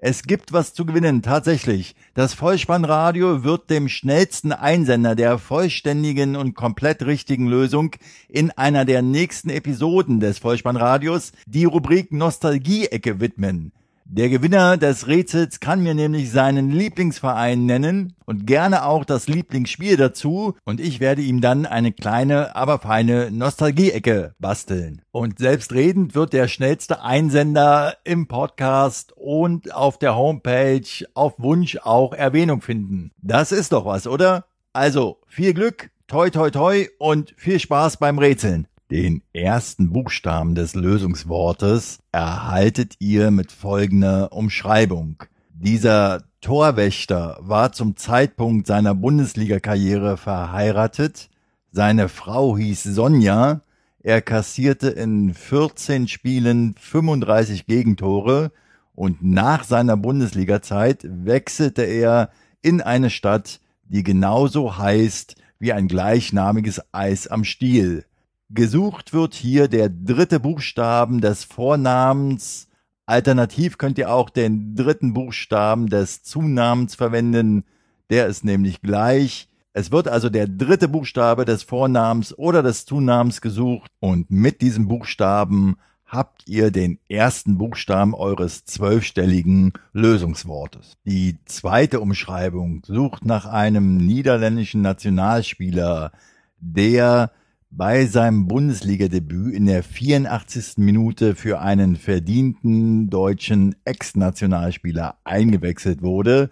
Es 0.05 0.25
gibt 0.25 0.53
was 0.53 0.75
zu 0.75 0.85
gewinnen, 0.85 1.23
tatsächlich. 1.23 1.95
Das 2.15 2.35
Vollspannradio 2.35 3.45
wird 3.45 3.71
dem 3.71 3.89
schnellsten 3.89 4.51
Einsender 4.51 5.15
der 5.15 5.39
vollständigen 5.39 6.35
und 6.35 6.55
komplett 6.55 7.07
richtigen 7.07 7.47
Lösung 7.47 7.95
in 8.29 8.51
einer 8.51 8.85
der 8.85 9.03
nächsten 9.03 9.49
Episoden 9.49 10.19
des 10.19 10.41
Vollspannradios 10.41 11.31
die 11.47 11.67
Rubrik 11.67 12.11
Nostalgie-Ecke 12.11 13.21
widmen. 13.21 13.71
Der 14.15 14.29
Gewinner 14.29 14.77
des 14.77 15.07
Rätsels 15.07 15.59
kann 15.59 15.83
mir 15.83 15.95
nämlich 15.95 16.31
seinen 16.31 16.69
Lieblingsverein 16.69 17.65
nennen 17.65 18.13
und 18.27 18.47
gerne 18.47 18.85
auch 18.85 19.07
das 19.07 19.27
Lieblingsspiel 19.27 19.97
dazu 19.97 20.55
und 20.67 20.81
ich 20.81 21.01
werde 21.01 21.23
ihm 21.23 21.41
dann 21.41 21.65
eine 21.65 21.93
kleine, 21.93 22.55
aber 22.55 22.79
feine 22.79 23.31
Nostalgie-Ecke 23.31 24.35
basteln. 24.39 25.01
Und 25.13 25.39
selbstredend 25.39 26.15
wird 26.15 26.35
der 26.35 26.47
schnellste 26.49 27.03
Einsender 27.03 27.97
im 28.05 28.29
Podcast 28.29 29.15
und 29.17 29.73
auf 29.75 29.97
der 29.99 30.15
Homepage 30.15 31.07
auf 31.15 31.33
Wunsch 31.39 31.79
auch 31.83 32.13
Erwähnung 32.13 32.61
finden. 32.61 33.13
Das 33.23 33.51
ist 33.51 33.73
doch 33.73 33.87
was, 33.87 34.07
oder? 34.07 34.45
Also, 34.75 35.21
viel 35.27 35.55
Glück, 35.55 35.89
toi 36.07 36.29
toi 36.29 36.51
toi 36.51 36.87
und 36.99 37.33
viel 37.39 37.59
Spaß 37.59 37.97
beim 37.97 38.19
Rätseln. 38.19 38.69
Den 38.93 39.23
ersten 39.33 39.91
Buchstaben 39.91 40.55
des 40.55 40.75
Lösungswortes 40.75 42.01
erhaltet 42.13 42.97
ihr 42.99 43.31
mit 43.31 43.51
folgender 43.51 44.35
Umschreibung. 44.35 45.23
Dieser 45.49 46.25
Torwächter 46.43 47.39
war 47.41 47.73
zum 47.73 47.97
Zeitpunkt 47.97 48.67
seiner 48.67 48.95
Bundesliga-Karriere 48.95 50.19
verheiratet. 50.19 51.31
Seine 51.71 52.11
Frau 52.11 52.59
hieß 52.59 52.83
Sonja. 52.83 53.63
Er 54.03 54.21
kassierte 54.21 54.91
in 54.91 55.33
14 55.33 56.07
Spielen 56.07 56.75
35 56.79 57.65
Gegentore 57.65 58.53
und 58.95 59.23
nach 59.23 59.65
seiner 59.65 59.97
Bundesliga-Zeit 59.97 61.07
wechselte 61.09 61.85
er 61.85 62.29
in 62.61 62.83
eine 62.83 63.09
Stadt, 63.09 63.59
die 63.89 64.03
genauso 64.03 64.77
heißt 64.77 65.37
wie 65.59 65.73
ein 65.73 65.89
gleichnamiges 65.89 66.83
Eis 66.93 67.27
am 67.27 67.45
Stiel. 67.45 68.05
Gesucht 68.55 69.15
wird 69.15 69.33
hier 69.33 69.67
der 69.67 69.89
dritte 69.89 70.39
Buchstaben 70.39 71.23
des 71.23 71.45
Vornamens. 71.45 72.69
Alternativ 73.07 73.79
könnt 73.79 73.97
ihr 73.97 74.13
auch 74.13 74.29
den 74.29 74.75
dritten 74.75 75.15
Buchstaben 75.15 75.89
des 75.89 76.23
Zunamens 76.23 76.95
verwenden. 76.95 77.65
Der 78.11 78.27
ist 78.27 78.45
nämlich 78.45 78.83
gleich. 78.83 79.49
Es 79.73 79.91
wird 79.91 80.07
also 80.07 80.29
der 80.29 80.49
dritte 80.49 80.89
Buchstabe 80.89 81.47
des 81.47 81.63
Vornamens 81.63 82.37
oder 82.37 82.63
des 82.63 82.85
Zunamens 82.85 83.41
gesucht 83.41 83.91
und 84.01 84.31
mit 84.31 84.61
diesem 84.61 84.87
Buchstaben 84.87 85.77
habt 86.05 86.47
ihr 86.47 86.71
den 86.71 86.99
ersten 87.09 87.57
Buchstaben 87.57 88.15
eures 88.15 88.67
zwölfstelligen 88.67 89.73
Lösungswortes. 89.95 90.99
Die 91.07 91.39
zweite 91.47 92.01
Umschreibung 92.01 92.83
sucht 92.85 93.25
nach 93.25 93.47
einem 93.47 93.97
niederländischen 93.97 94.83
Nationalspieler, 94.83 96.13
der 96.59 97.31
bei 97.75 98.05
seinem 98.05 98.49
Bundesligadebüt 98.49 99.55
in 99.55 99.65
der 99.65 99.83
84. 99.83 100.77
Minute 100.77 101.35
für 101.35 101.61
einen 101.61 101.97
verdienten 101.97 103.09
deutschen 103.09 103.75
Ex-Nationalspieler 103.87 105.17
eingewechselt 105.25 106.03
wurde 106.03 106.51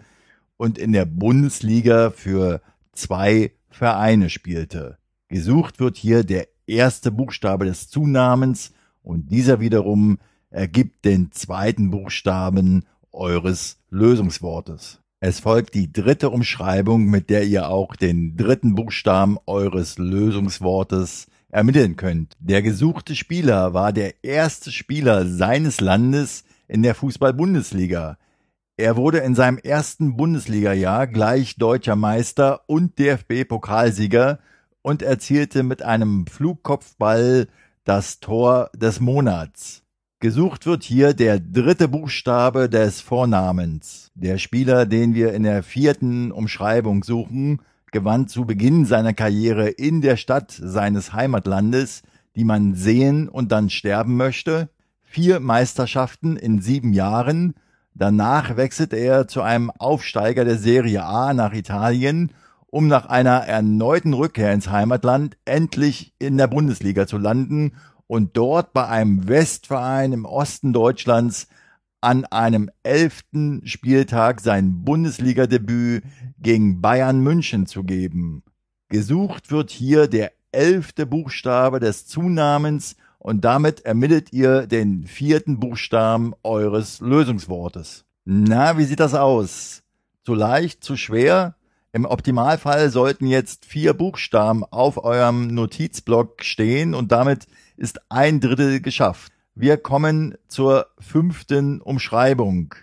und 0.57 0.79
in 0.79 0.93
der 0.93 1.05
Bundesliga 1.05 2.09
für 2.09 2.61
zwei 2.93 3.51
Vereine 3.69 4.31
spielte. 4.31 4.97
Gesucht 5.27 5.79
wird 5.79 5.95
hier 5.95 6.23
der 6.23 6.47
erste 6.65 7.11
Buchstabe 7.11 7.65
des 7.65 7.87
Zunamens 7.87 8.73
und 9.03 9.31
dieser 9.31 9.59
wiederum 9.59 10.17
ergibt 10.49 11.05
den 11.05 11.31
zweiten 11.31 11.91
Buchstaben 11.91 12.85
eures 13.11 13.77
Lösungswortes. 13.91 14.99
Es 15.23 15.39
folgt 15.39 15.75
die 15.75 15.93
dritte 15.93 16.31
Umschreibung, 16.31 17.05
mit 17.05 17.29
der 17.29 17.43
ihr 17.43 17.69
auch 17.69 17.95
den 17.95 18.35
dritten 18.37 18.73
Buchstaben 18.73 19.37
eures 19.45 19.99
Lösungswortes 19.99 21.27
ermitteln 21.49 21.95
könnt. 21.95 22.35
Der 22.39 22.63
gesuchte 22.63 23.15
Spieler 23.15 23.75
war 23.75 23.93
der 23.93 24.23
erste 24.23 24.71
Spieler 24.71 25.27
seines 25.27 25.79
Landes 25.79 26.43
in 26.67 26.81
der 26.81 26.95
Fußball-Bundesliga. 26.95 28.17
Er 28.77 28.97
wurde 28.97 29.19
in 29.19 29.35
seinem 29.35 29.59
ersten 29.59 30.17
Bundesliga-Jahr 30.17 31.05
gleich 31.05 31.55
deutscher 31.55 31.95
Meister 31.95 32.61
und 32.65 32.97
DFB-Pokalsieger 32.97 34.39
und 34.81 35.03
erzielte 35.03 35.61
mit 35.61 35.83
einem 35.83 36.25
Flugkopfball 36.25 37.47
das 37.83 38.21
Tor 38.21 38.71
des 38.75 38.99
Monats. 38.99 39.83
Gesucht 40.21 40.67
wird 40.67 40.83
hier 40.83 41.15
der 41.15 41.39
dritte 41.39 41.87
Buchstabe 41.87 42.69
des 42.69 43.01
Vornamens. 43.01 44.11
Der 44.13 44.37
Spieler, 44.37 44.85
den 44.85 45.15
wir 45.15 45.33
in 45.33 45.41
der 45.41 45.63
vierten 45.63 46.31
Umschreibung 46.31 47.03
suchen, 47.03 47.59
gewann 47.91 48.27
zu 48.27 48.45
Beginn 48.45 48.85
seiner 48.85 49.13
Karriere 49.13 49.67
in 49.67 50.01
der 50.01 50.17
Stadt 50.17 50.51
seines 50.51 51.11
Heimatlandes, 51.13 52.03
die 52.35 52.43
man 52.43 52.75
sehen 52.75 53.29
und 53.29 53.51
dann 53.51 53.71
sterben 53.71 54.15
möchte, 54.15 54.69
vier 55.01 55.39
Meisterschaften 55.39 56.37
in 56.37 56.61
sieben 56.61 56.93
Jahren, 56.93 57.55
danach 57.95 58.57
wechselte 58.57 58.97
er 58.97 59.27
zu 59.27 59.41
einem 59.41 59.71
Aufsteiger 59.71 60.45
der 60.45 60.59
Serie 60.59 61.03
A 61.03 61.33
nach 61.33 61.51
Italien 61.51 62.31
um 62.71 62.87
nach 62.87 63.05
einer 63.07 63.39
erneuten 63.39 64.13
Rückkehr 64.13 64.53
ins 64.53 64.69
Heimatland 64.69 65.37
endlich 65.43 66.13
in 66.19 66.37
der 66.37 66.47
Bundesliga 66.47 67.05
zu 67.05 67.17
landen 67.17 67.73
und 68.11 68.35
dort 68.35 68.73
bei 68.73 68.89
einem 68.89 69.29
Westverein 69.29 70.11
im 70.11 70.25
Osten 70.25 70.73
Deutschlands 70.73 71.47
an 72.01 72.25
einem 72.25 72.69
elften 72.83 73.65
Spieltag 73.65 74.41
sein 74.41 74.83
Bundesligadebüt 74.83 76.03
gegen 76.37 76.81
Bayern 76.81 77.21
München 77.21 77.67
zu 77.67 77.85
geben. 77.85 78.43
Gesucht 78.89 79.49
wird 79.49 79.71
hier 79.71 80.09
der 80.09 80.33
elfte 80.51 81.05
Buchstabe 81.05 81.79
des 81.79 82.05
Zunamens 82.05 82.97
und 83.17 83.45
damit 83.45 83.85
ermittelt 83.85 84.33
ihr 84.33 84.67
den 84.67 85.07
vierten 85.07 85.61
Buchstaben 85.61 86.33
eures 86.43 86.99
Lösungswortes. 86.99 88.03
Na, 88.25 88.77
wie 88.77 88.83
sieht 88.83 88.99
das 88.99 89.13
aus? 89.13 89.83
Zu 90.25 90.35
leicht, 90.35 90.83
zu 90.83 90.97
schwer? 90.97 91.55
Im 91.93 92.03
Optimalfall 92.03 92.89
sollten 92.89 93.27
jetzt 93.27 93.63
vier 93.63 93.93
Buchstaben 93.93 94.65
auf 94.65 95.01
eurem 95.01 95.47
Notizblock 95.47 96.43
stehen 96.43 96.93
und 96.93 97.13
damit 97.13 97.47
ist 97.81 97.99
ein 98.09 98.39
Drittel 98.39 98.79
geschafft. 98.79 99.33
Wir 99.55 99.75
kommen 99.77 100.35
zur 100.47 100.85
fünften 100.99 101.81
Umschreibung. 101.81 102.75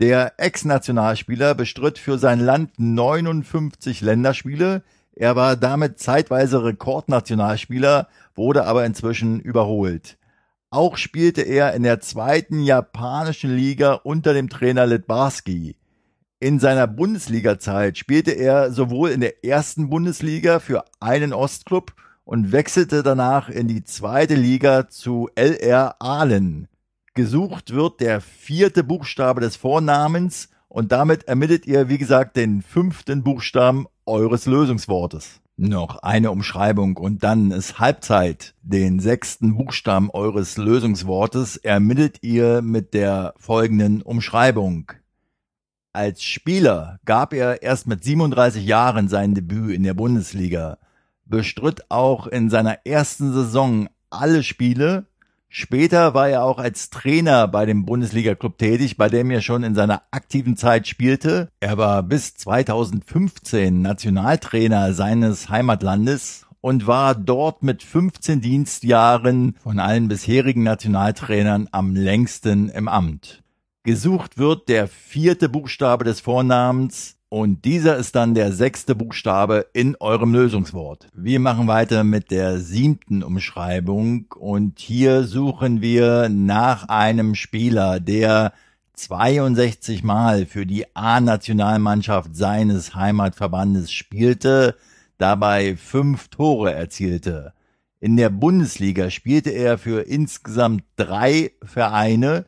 Der 0.00 0.34
Ex-Nationalspieler 0.38 1.54
bestritt 1.54 1.98
für 1.98 2.18
sein 2.18 2.40
Land 2.40 2.72
59 2.76 4.00
Länderspiele. 4.00 4.82
Er 5.14 5.36
war 5.36 5.54
damit 5.54 6.00
zeitweise 6.00 6.64
Rekordnationalspieler, 6.64 8.08
wurde 8.34 8.64
aber 8.64 8.84
inzwischen 8.84 9.38
überholt. 9.38 10.18
Auch 10.70 10.96
spielte 10.96 11.42
er 11.42 11.74
in 11.74 11.84
der 11.84 12.00
zweiten 12.00 12.60
japanischen 12.62 13.54
Liga 13.54 13.92
unter 13.92 14.34
dem 14.34 14.48
Trainer 14.48 14.86
Litbarski. 14.86 15.76
In 16.40 16.58
seiner 16.58 16.88
Bundesliga-Zeit 16.88 17.98
spielte 17.98 18.32
er 18.32 18.72
sowohl 18.72 19.10
in 19.10 19.20
der 19.20 19.44
ersten 19.44 19.90
Bundesliga 19.90 20.58
für 20.58 20.84
einen 20.98 21.32
Ostklub 21.32 21.94
und 22.30 22.52
wechselte 22.52 23.02
danach 23.02 23.48
in 23.48 23.66
die 23.66 23.82
zweite 23.82 24.36
Liga 24.36 24.88
zu 24.88 25.28
LR 25.34 25.96
Ahlen. 25.98 26.68
Gesucht 27.14 27.74
wird 27.74 27.98
der 28.00 28.20
vierte 28.20 28.84
Buchstabe 28.84 29.40
des 29.40 29.56
Vornamens 29.56 30.48
und 30.68 30.92
damit 30.92 31.24
ermittelt 31.24 31.66
ihr, 31.66 31.88
wie 31.88 31.98
gesagt, 31.98 32.36
den 32.36 32.62
fünften 32.62 33.24
Buchstaben 33.24 33.88
eures 34.06 34.46
Lösungswortes. 34.46 35.40
Noch 35.56 36.04
eine 36.04 36.30
Umschreibung 36.30 36.98
und 36.98 37.24
dann 37.24 37.50
ist 37.50 37.80
Halbzeit. 37.80 38.54
Den 38.62 39.00
sechsten 39.00 39.56
Buchstaben 39.56 40.08
eures 40.10 40.56
Lösungswortes 40.56 41.56
ermittelt 41.56 42.18
ihr 42.22 42.62
mit 42.62 42.94
der 42.94 43.34
folgenden 43.38 44.02
Umschreibung. 44.02 44.92
Als 45.92 46.22
Spieler 46.22 47.00
gab 47.04 47.32
er 47.34 47.62
erst 47.62 47.88
mit 47.88 48.04
37 48.04 48.64
Jahren 48.64 49.08
sein 49.08 49.34
Debüt 49.34 49.74
in 49.74 49.82
der 49.82 49.94
Bundesliga, 49.94 50.78
bestritt 51.30 51.90
auch 51.90 52.26
in 52.26 52.50
seiner 52.50 52.84
ersten 52.84 53.32
Saison 53.32 53.88
alle 54.10 54.42
Spiele. 54.42 55.06
Später 55.48 56.14
war 56.14 56.28
er 56.28 56.44
auch 56.44 56.58
als 56.58 56.90
Trainer 56.90 57.48
bei 57.48 57.66
dem 57.66 57.84
Bundesliga-Club 57.84 58.58
tätig, 58.58 58.96
bei 58.96 59.08
dem 59.08 59.30
er 59.30 59.40
schon 59.40 59.64
in 59.64 59.74
seiner 59.74 60.02
aktiven 60.10 60.56
Zeit 60.56 60.86
spielte. 60.86 61.48
Er 61.58 61.78
war 61.78 62.02
bis 62.02 62.34
2015 62.34 63.82
Nationaltrainer 63.82 64.92
seines 64.92 65.48
Heimatlandes 65.48 66.46
und 66.60 66.86
war 66.86 67.14
dort 67.14 67.62
mit 67.62 67.82
15 67.82 68.40
Dienstjahren 68.40 69.56
von 69.62 69.78
allen 69.78 70.08
bisherigen 70.08 70.62
Nationaltrainern 70.62 71.68
am 71.72 71.96
längsten 71.96 72.68
im 72.68 72.86
Amt. 72.86 73.42
Gesucht 73.82 74.36
wird 74.36 74.68
der 74.68 74.88
vierte 74.88 75.48
Buchstabe 75.48 76.04
des 76.04 76.20
Vornamens 76.20 77.16
und 77.30 77.64
dieser 77.64 77.96
ist 77.96 78.16
dann 78.16 78.34
der 78.34 78.52
sechste 78.52 78.96
Buchstabe 78.96 79.66
in 79.72 79.96
eurem 80.00 80.34
Lösungswort. 80.34 81.06
Wir 81.14 81.38
machen 81.38 81.68
weiter 81.68 82.02
mit 82.02 82.32
der 82.32 82.58
siebten 82.58 83.22
Umschreibung 83.22 84.26
und 84.36 84.80
hier 84.80 85.22
suchen 85.22 85.80
wir 85.80 86.28
nach 86.28 86.88
einem 86.88 87.36
Spieler, 87.36 88.00
der 88.00 88.52
62 88.94 90.02
Mal 90.02 90.44
für 90.44 90.66
die 90.66 90.84
A-Nationalmannschaft 90.96 92.34
seines 92.34 92.96
Heimatverbandes 92.96 93.92
spielte, 93.92 94.74
dabei 95.16 95.76
fünf 95.76 96.28
Tore 96.28 96.74
erzielte. 96.74 97.52
In 98.00 98.16
der 98.16 98.30
Bundesliga 98.30 99.08
spielte 99.08 99.50
er 99.50 99.78
für 99.78 100.00
insgesamt 100.00 100.82
drei 100.96 101.52
Vereine, 101.62 102.46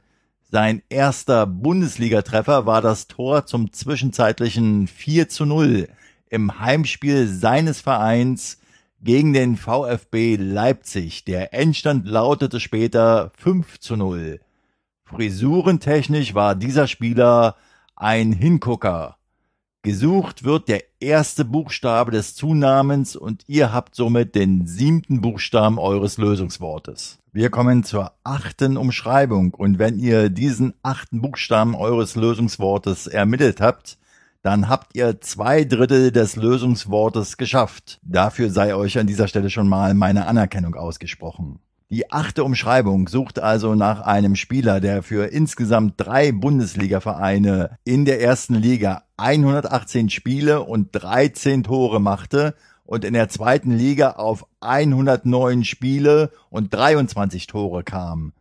sein 0.53 0.83
erster 0.91 1.47
Bundesligatreffer 1.47 2.67
war 2.67 2.83
das 2.83 3.09
Tor 3.09 3.47
zum 3.47 3.73
zwischenzeitlichen 3.73 4.87
4 4.87 5.31
zu 5.31 5.47
0 5.47 5.89
im 6.29 6.61
Heimspiel 6.61 7.27
seines 7.27 7.81
Vereins 7.81 8.59
gegen 9.01 9.33
den 9.33 9.57
VfB 9.57 10.37
Leipzig. 10.37 11.25
Der 11.25 11.55
Endstand 11.55 12.07
lautete 12.07 12.61
später 12.61 13.33
5 13.39 13.81
zu 13.81 13.97
0. 13.97 14.41
Frisurentechnisch 15.05 16.35
war 16.35 16.55
dieser 16.55 16.87
Spieler 16.87 17.57
ein 17.97 18.35
Hingucker. 18.35 19.17
Gesucht 19.85 20.45
wird 20.45 20.69
der 20.69 20.85
erste 21.01 21.45
Buchstabe 21.45 22.13
des 22.13 22.37
Zunamens 22.37 23.17
und 23.17 23.43
ihr 23.49 23.73
habt 23.73 23.97
somit 23.97 24.37
den 24.37 24.65
siebten 24.65 25.21
Buchstaben 25.21 25.81
eures 25.81 26.19
Lösungswortes. 26.19 27.19
Wir 27.33 27.51
kommen 27.51 27.83
zur 27.83 28.13
achten 28.23 28.77
Umschreibung 28.77 29.55
und 29.55 29.81
wenn 29.81 29.99
ihr 29.99 30.31
diesen 30.31 30.75
achten 30.85 31.21
Buchstaben 31.21 31.75
eures 31.75 32.15
Lösungswortes 32.15 33.09
ermittelt 33.09 33.61
habt, 33.61 33.99
dann 34.43 34.69
habt 34.69 34.95
ihr 34.95 35.21
zwei 35.21 35.65
Drittel 35.65 36.13
des 36.13 36.37
Lösungswortes 36.37 37.37
geschafft. 37.37 37.99
Dafür 38.03 38.51
sei 38.51 38.77
euch 38.77 39.01
an 39.01 39.09
dieser 39.09 39.27
Stelle 39.27 39.51
schon 39.51 39.69
mal 39.69 39.95
meine 39.95 40.27
Anerkennung 40.29 40.77
ausgesprochen. 40.77 41.59
Die 41.93 42.11
achte 42.11 42.43
Umschreibung 42.43 43.07
sucht 43.07 43.39
also 43.39 43.75
nach 43.75 44.01
einem 44.01 44.35
Spieler, 44.35 44.81
der 44.81 45.03
für 45.03 45.27
insgesamt 45.27 45.95
drei 45.99 46.33
Bundesliga-Vereine 46.33 47.77
in 47.85 48.07
der 48.07 48.23
ersten 48.23 48.55
Liga 48.55 49.03
118 49.23 50.11
Spiele 50.11 50.63
und 50.63 50.89
13 50.91 51.63
Tore 51.63 52.01
machte 52.01 52.57
und 52.85 53.05
in 53.05 53.15
der 53.15 53.29
zweiten 53.29 53.71
Liga 53.71 54.11
auf 54.13 54.45
109 54.61 55.63
Spiele 55.65 56.33
und 56.51 56.75
23 56.75 57.47
Tore 57.47 57.85
kam. 57.85 58.33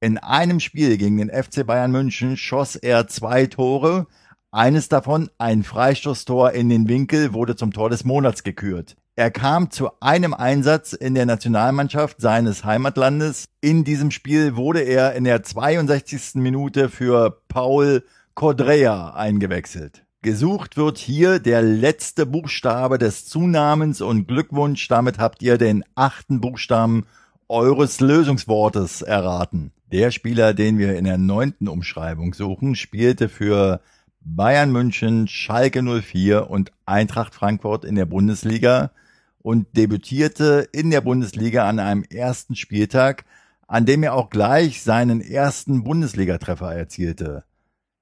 In 0.00 0.16
einem 0.16 0.60
Spiel 0.60 0.96
gegen 0.96 1.18
den 1.18 1.28
FC 1.28 1.66
Bayern 1.66 1.90
München 1.90 2.36
schoss 2.36 2.76
er 2.76 3.08
zwei 3.08 3.46
Tore, 3.46 4.06
eines 4.52 4.88
davon, 4.88 5.28
ein 5.38 5.64
Freistoßtor 5.64 6.52
in 6.52 6.68
den 6.68 6.88
Winkel, 6.88 7.34
wurde 7.34 7.56
zum 7.56 7.72
Tor 7.72 7.90
des 7.90 8.04
Monats 8.04 8.44
gekürt. 8.44 8.96
Er 9.16 9.32
kam 9.32 9.72
zu 9.72 9.90
einem 10.00 10.32
Einsatz 10.32 10.92
in 10.92 11.16
der 11.16 11.26
Nationalmannschaft 11.26 12.20
seines 12.20 12.64
Heimatlandes. 12.64 13.46
In 13.60 13.82
diesem 13.82 14.12
Spiel 14.12 14.54
wurde 14.54 14.82
er 14.82 15.14
in 15.16 15.24
der 15.24 15.42
62. 15.42 16.36
Minute 16.36 16.88
für 16.88 17.42
Paul 17.48 18.04
Codrea 18.34 19.14
eingewechselt. 19.14 20.04
Gesucht 20.28 20.76
wird 20.76 20.98
hier 20.98 21.38
der 21.38 21.62
letzte 21.62 22.26
Buchstabe 22.26 22.98
des 22.98 23.24
Zunamens 23.24 24.02
und 24.02 24.28
Glückwunsch, 24.28 24.86
damit 24.86 25.18
habt 25.18 25.42
ihr 25.42 25.56
den 25.56 25.84
achten 25.94 26.42
Buchstaben 26.42 27.06
eures 27.48 28.00
Lösungswortes 28.00 29.00
erraten. 29.00 29.72
Der 29.90 30.10
Spieler, 30.10 30.52
den 30.52 30.76
wir 30.76 30.98
in 30.98 31.06
der 31.06 31.16
neunten 31.16 31.66
Umschreibung 31.66 32.34
suchen, 32.34 32.74
spielte 32.74 33.30
für 33.30 33.80
Bayern 34.20 34.70
München, 34.70 35.28
Schalke 35.28 35.82
04 35.82 36.50
und 36.50 36.72
Eintracht 36.84 37.34
Frankfurt 37.34 37.86
in 37.86 37.94
der 37.94 38.04
Bundesliga 38.04 38.90
und 39.38 39.78
debütierte 39.78 40.68
in 40.72 40.90
der 40.90 41.00
Bundesliga 41.00 41.66
an 41.66 41.78
einem 41.78 42.02
ersten 42.02 42.54
Spieltag, 42.54 43.24
an 43.66 43.86
dem 43.86 44.02
er 44.02 44.12
auch 44.12 44.28
gleich 44.28 44.82
seinen 44.82 45.22
ersten 45.22 45.84
Bundesligatreffer 45.84 46.74
erzielte. 46.74 47.44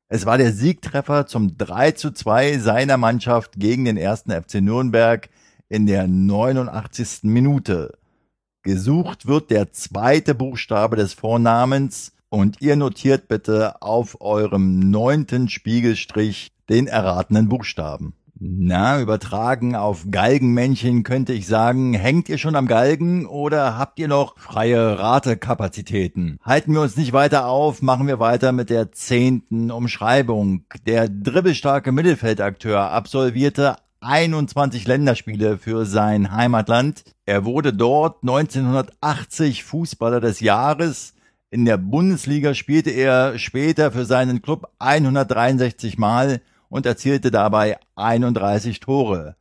Es 0.08 0.24
war 0.24 0.38
der 0.38 0.52
Siegtreffer 0.52 1.26
zum 1.26 1.58
3 1.58 1.92
zu 1.92 2.12
2 2.12 2.58
seiner 2.58 2.96
Mannschaft 2.96 3.54
gegen 3.56 3.84
den 3.84 3.96
ersten 3.96 4.30
FC 4.30 4.60
Nürnberg 4.60 5.28
in 5.68 5.86
der 5.86 6.06
89. 6.06 7.24
Minute. 7.24 7.98
Gesucht 8.62 9.26
wird 9.26 9.50
der 9.50 9.72
zweite 9.72 10.36
Buchstabe 10.36 10.94
des 10.94 11.12
Vornamens 11.12 12.12
und 12.28 12.60
ihr 12.60 12.76
notiert 12.76 13.26
bitte 13.26 13.82
auf 13.82 14.20
eurem 14.20 14.78
neunten 14.90 15.48
Spiegelstrich 15.48 16.52
den 16.68 16.86
erratenen 16.86 17.48
Buchstaben. 17.48 18.14
Na, 18.38 19.00
übertragen 19.00 19.74
auf 19.76 20.06
Galgenmännchen 20.10 21.04
könnte 21.04 21.32
ich 21.32 21.46
sagen, 21.46 21.94
hängt 21.94 22.28
ihr 22.28 22.36
schon 22.36 22.54
am 22.54 22.66
Galgen 22.66 23.24
oder 23.24 23.78
habt 23.78 23.98
ihr 23.98 24.08
noch 24.08 24.38
freie 24.38 24.98
Ratekapazitäten? 24.98 26.38
Halten 26.42 26.74
wir 26.74 26.82
uns 26.82 26.98
nicht 26.98 27.14
weiter 27.14 27.46
auf, 27.46 27.80
machen 27.80 28.06
wir 28.06 28.20
weiter 28.20 28.52
mit 28.52 28.68
der 28.68 28.92
zehnten 28.92 29.70
Umschreibung. 29.70 30.64
Der 30.86 31.08
dribbelstarke 31.08 31.92
Mittelfeldakteur 31.92 32.90
absolvierte 32.90 33.76
21 34.00 34.86
Länderspiele 34.86 35.56
für 35.56 35.86
sein 35.86 36.30
Heimatland. 36.32 37.04
Er 37.24 37.46
wurde 37.46 37.72
dort 37.72 38.22
1980 38.22 39.64
Fußballer 39.64 40.20
des 40.20 40.40
Jahres. 40.40 41.14
In 41.48 41.64
der 41.64 41.78
Bundesliga 41.78 42.52
spielte 42.52 42.90
er 42.90 43.38
später 43.38 43.92
für 43.92 44.04
seinen 44.04 44.42
Club 44.42 44.70
163 44.78 45.96
Mal 45.96 46.42
und 46.68 46.86
erzielte 46.86 47.30
dabei 47.30 47.78
31 47.94 48.80
Tore. 48.80 49.36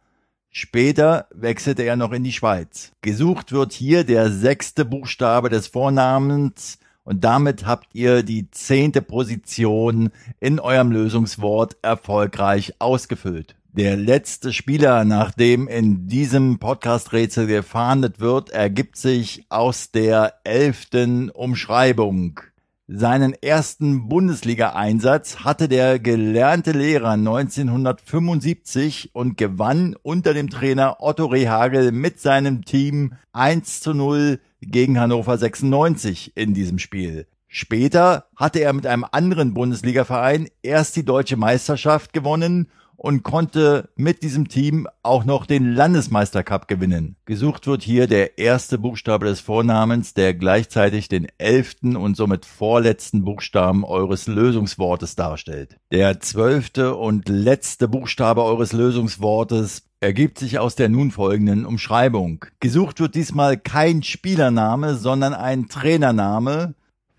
Später 0.49 1.27
wechselte 1.31 1.83
er 1.83 1.97
noch 1.97 2.13
in 2.13 2.23
die 2.23 2.31
Schweiz. 2.31 2.91
Gesucht 3.01 3.51
wird 3.51 3.73
hier 3.73 4.03
der 4.03 4.31
sechste 4.31 4.85
Buchstabe 4.85 5.49
des 5.49 5.67
Vornamens 5.67 6.79
und 7.03 7.23
damit 7.23 7.65
habt 7.65 7.93
ihr 7.93 8.23
die 8.23 8.49
zehnte 8.51 9.01
Position 9.01 10.11
in 10.39 10.59
eurem 10.59 10.91
Lösungswort 10.91 11.77
erfolgreich 11.81 12.73
ausgefüllt. 12.79 13.55
Der 13.73 13.97
letzte 13.97 14.53
Spieler, 14.53 15.03
nach 15.03 15.31
dem 15.31 15.67
in 15.67 16.07
diesem 16.07 16.59
Podcast-Rätsel 16.59 17.45
gefahndet 17.45 18.21
wird, 18.21 18.49
ergibt 18.49 18.95
sich 18.95 19.45
aus 19.49 19.91
der 19.91 20.35
elften 20.45 21.29
Umschreibung. 21.29 22.39
Seinen 22.87 23.33
ersten 23.33 24.09
Bundesliga-Einsatz 24.09 25.37
hatte 25.37 25.67
der 25.67 25.97
gelernte 25.97 26.71
Lehrer 26.71 27.13
1975 27.13 29.09
und 29.13 29.37
gewann 29.37 29.95
unter 30.03 30.35
dem 30.35 30.51
Trainer 30.51 30.97
Otto 30.99 31.25
Rehagel 31.25 31.91
mit 31.91 32.19
seinem 32.19 32.63
Team 32.63 33.13
1 33.33 33.81
zu 33.81 33.95
0 33.95 34.39
gegen 34.61 34.99
Hannover 34.99 35.35
96 35.35 36.37
in 36.37 36.53
diesem 36.53 36.77
Spiel. 36.77 37.25
Später 37.47 38.27
hatte 38.35 38.59
er 38.59 38.71
mit 38.73 38.85
einem 38.85 39.05
anderen 39.11 39.55
Bundesliga-Verein 39.55 40.47
erst 40.61 40.95
die 40.95 41.05
deutsche 41.05 41.37
Meisterschaft 41.37 42.13
gewonnen 42.13 42.69
und 42.97 43.23
konnte 43.23 43.89
mit 43.95 44.23
diesem 44.23 44.47
Team 44.47 44.87
auch 45.03 45.25
noch 45.25 45.45
den 45.45 45.73
Landesmeistercup 45.73 46.67
gewinnen. 46.67 47.15
Gesucht 47.25 47.67
wird 47.67 47.83
hier 47.83 48.07
der 48.07 48.37
erste 48.37 48.77
Buchstabe 48.77 49.25
des 49.25 49.39
Vornamens, 49.39 50.13
der 50.13 50.33
gleichzeitig 50.33 51.07
den 51.07 51.27
elften 51.37 51.95
und 51.95 52.15
somit 52.15 52.45
vorletzten 52.45 53.23
Buchstaben 53.23 53.83
eures 53.83 54.27
Lösungswortes 54.27 55.15
darstellt. 55.15 55.77
Der 55.91 56.19
zwölfte 56.19 56.95
und 56.95 57.29
letzte 57.29 57.87
Buchstabe 57.87 58.43
eures 58.43 58.73
Lösungswortes 58.73 59.83
ergibt 59.99 60.37
sich 60.37 60.59
aus 60.59 60.75
der 60.75 60.89
nun 60.89 61.11
folgenden 61.11 61.65
Umschreibung. 61.65 62.45
Gesucht 62.59 62.99
wird 62.99 63.15
diesmal 63.15 63.57
kein 63.57 64.03
Spielername, 64.03 64.95
sondern 64.95 65.33
ein 65.33 65.67
Trainername, 65.67 66.75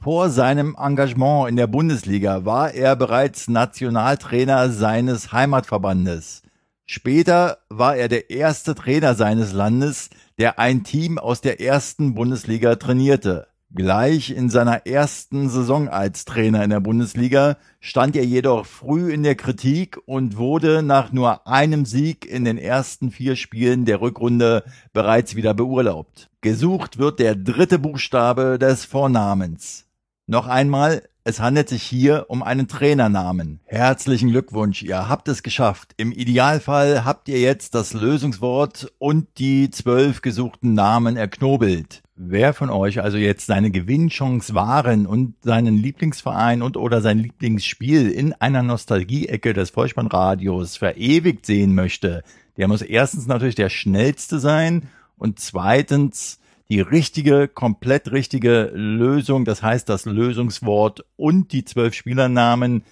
vor 0.06 0.30
seinem 0.30 0.76
Engagement 0.78 1.48
in 1.48 1.56
der 1.56 1.66
Bundesliga 1.66 2.44
war 2.44 2.72
er 2.72 2.94
bereits 2.94 3.48
Nationaltrainer 3.48 4.70
seines 4.70 5.32
Heimatverbandes. 5.32 6.42
Später 6.84 7.58
war 7.70 7.96
er 7.96 8.06
der 8.06 8.30
erste 8.30 8.76
Trainer 8.76 9.16
seines 9.16 9.52
Landes, 9.52 10.10
der 10.38 10.60
ein 10.60 10.84
Team 10.84 11.18
aus 11.18 11.40
der 11.40 11.60
ersten 11.60 12.14
Bundesliga 12.14 12.76
trainierte. 12.76 13.48
Gleich 13.74 14.30
in 14.30 14.48
seiner 14.48 14.86
ersten 14.86 15.48
Saison 15.48 15.88
als 15.88 16.24
Trainer 16.24 16.62
in 16.62 16.70
der 16.70 16.78
Bundesliga 16.78 17.56
stand 17.80 18.14
er 18.14 18.24
jedoch 18.24 18.64
früh 18.64 19.12
in 19.12 19.24
der 19.24 19.34
Kritik 19.34 19.98
und 20.06 20.36
wurde 20.36 20.84
nach 20.84 21.10
nur 21.10 21.48
einem 21.48 21.84
Sieg 21.84 22.24
in 22.24 22.44
den 22.44 22.58
ersten 22.58 23.10
vier 23.10 23.34
Spielen 23.34 23.86
der 23.86 24.00
Rückrunde 24.00 24.62
bereits 24.92 25.34
wieder 25.34 25.52
beurlaubt. 25.52 26.30
Gesucht 26.42 26.98
wird 26.98 27.18
der 27.18 27.34
dritte 27.34 27.80
Buchstabe 27.80 28.56
des 28.60 28.84
Vornamens. 28.84 29.85
Noch 30.28 30.48
einmal, 30.48 31.04
es 31.22 31.38
handelt 31.38 31.68
sich 31.68 31.84
hier 31.84 32.26
um 32.28 32.42
einen 32.42 32.66
Trainernamen. 32.66 33.60
Herzlichen 33.64 34.30
Glückwunsch, 34.30 34.82
ihr 34.82 35.08
habt 35.08 35.28
es 35.28 35.44
geschafft. 35.44 35.92
Im 35.98 36.10
Idealfall 36.10 37.04
habt 37.04 37.28
ihr 37.28 37.38
jetzt 37.38 37.76
das 37.76 37.92
Lösungswort 37.92 38.92
und 38.98 39.28
die 39.38 39.70
zwölf 39.70 40.22
gesuchten 40.22 40.74
Namen 40.74 41.16
erknobelt. 41.16 42.02
Wer 42.16 42.54
von 42.54 42.70
euch 42.70 43.00
also 43.00 43.18
jetzt 43.18 43.46
seine 43.46 43.70
Gewinnchance 43.70 44.52
wahren 44.52 45.06
und 45.06 45.36
seinen 45.42 45.76
Lieblingsverein 45.76 46.60
und 46.60 46.76
oder 46.76 47.02
sein 47.02 47.20
Lieblingsspiel 47.20 48.10
in 48.10 48.32
einer 48.32 48.64
Nostalgieecke 48.64 49.52
des 49.52 49.70
Vollspannradios 49.70 50.76
verewigt 50.76 51.46
sehen 51.46 51.72
möchte, 51.72 52.24
der 52.56 52.66
muss 52.66 52.82
erstens 52.82 53.28
natürlich 53.28 53.54
der 53.54 53.68
schnellste 53.68 54.40
sein 54.40 54.88
und 55.18 55.38
zweitens 55.38 56.40
die 56.68 56.80
richtige, 56.80 57.48
komplett 57.48 58.10
richtige 58.10 58.70
Lösung, 58.74 59.44
das 59.44 59.62
heißt 59.62 59.88
das 59.88 60.04
Lösungswort 60.04 61.04
und 61.16 61.52
die 61.52 61.64
zwölf 61.64 61.94
Spielernamen 61.94 62.82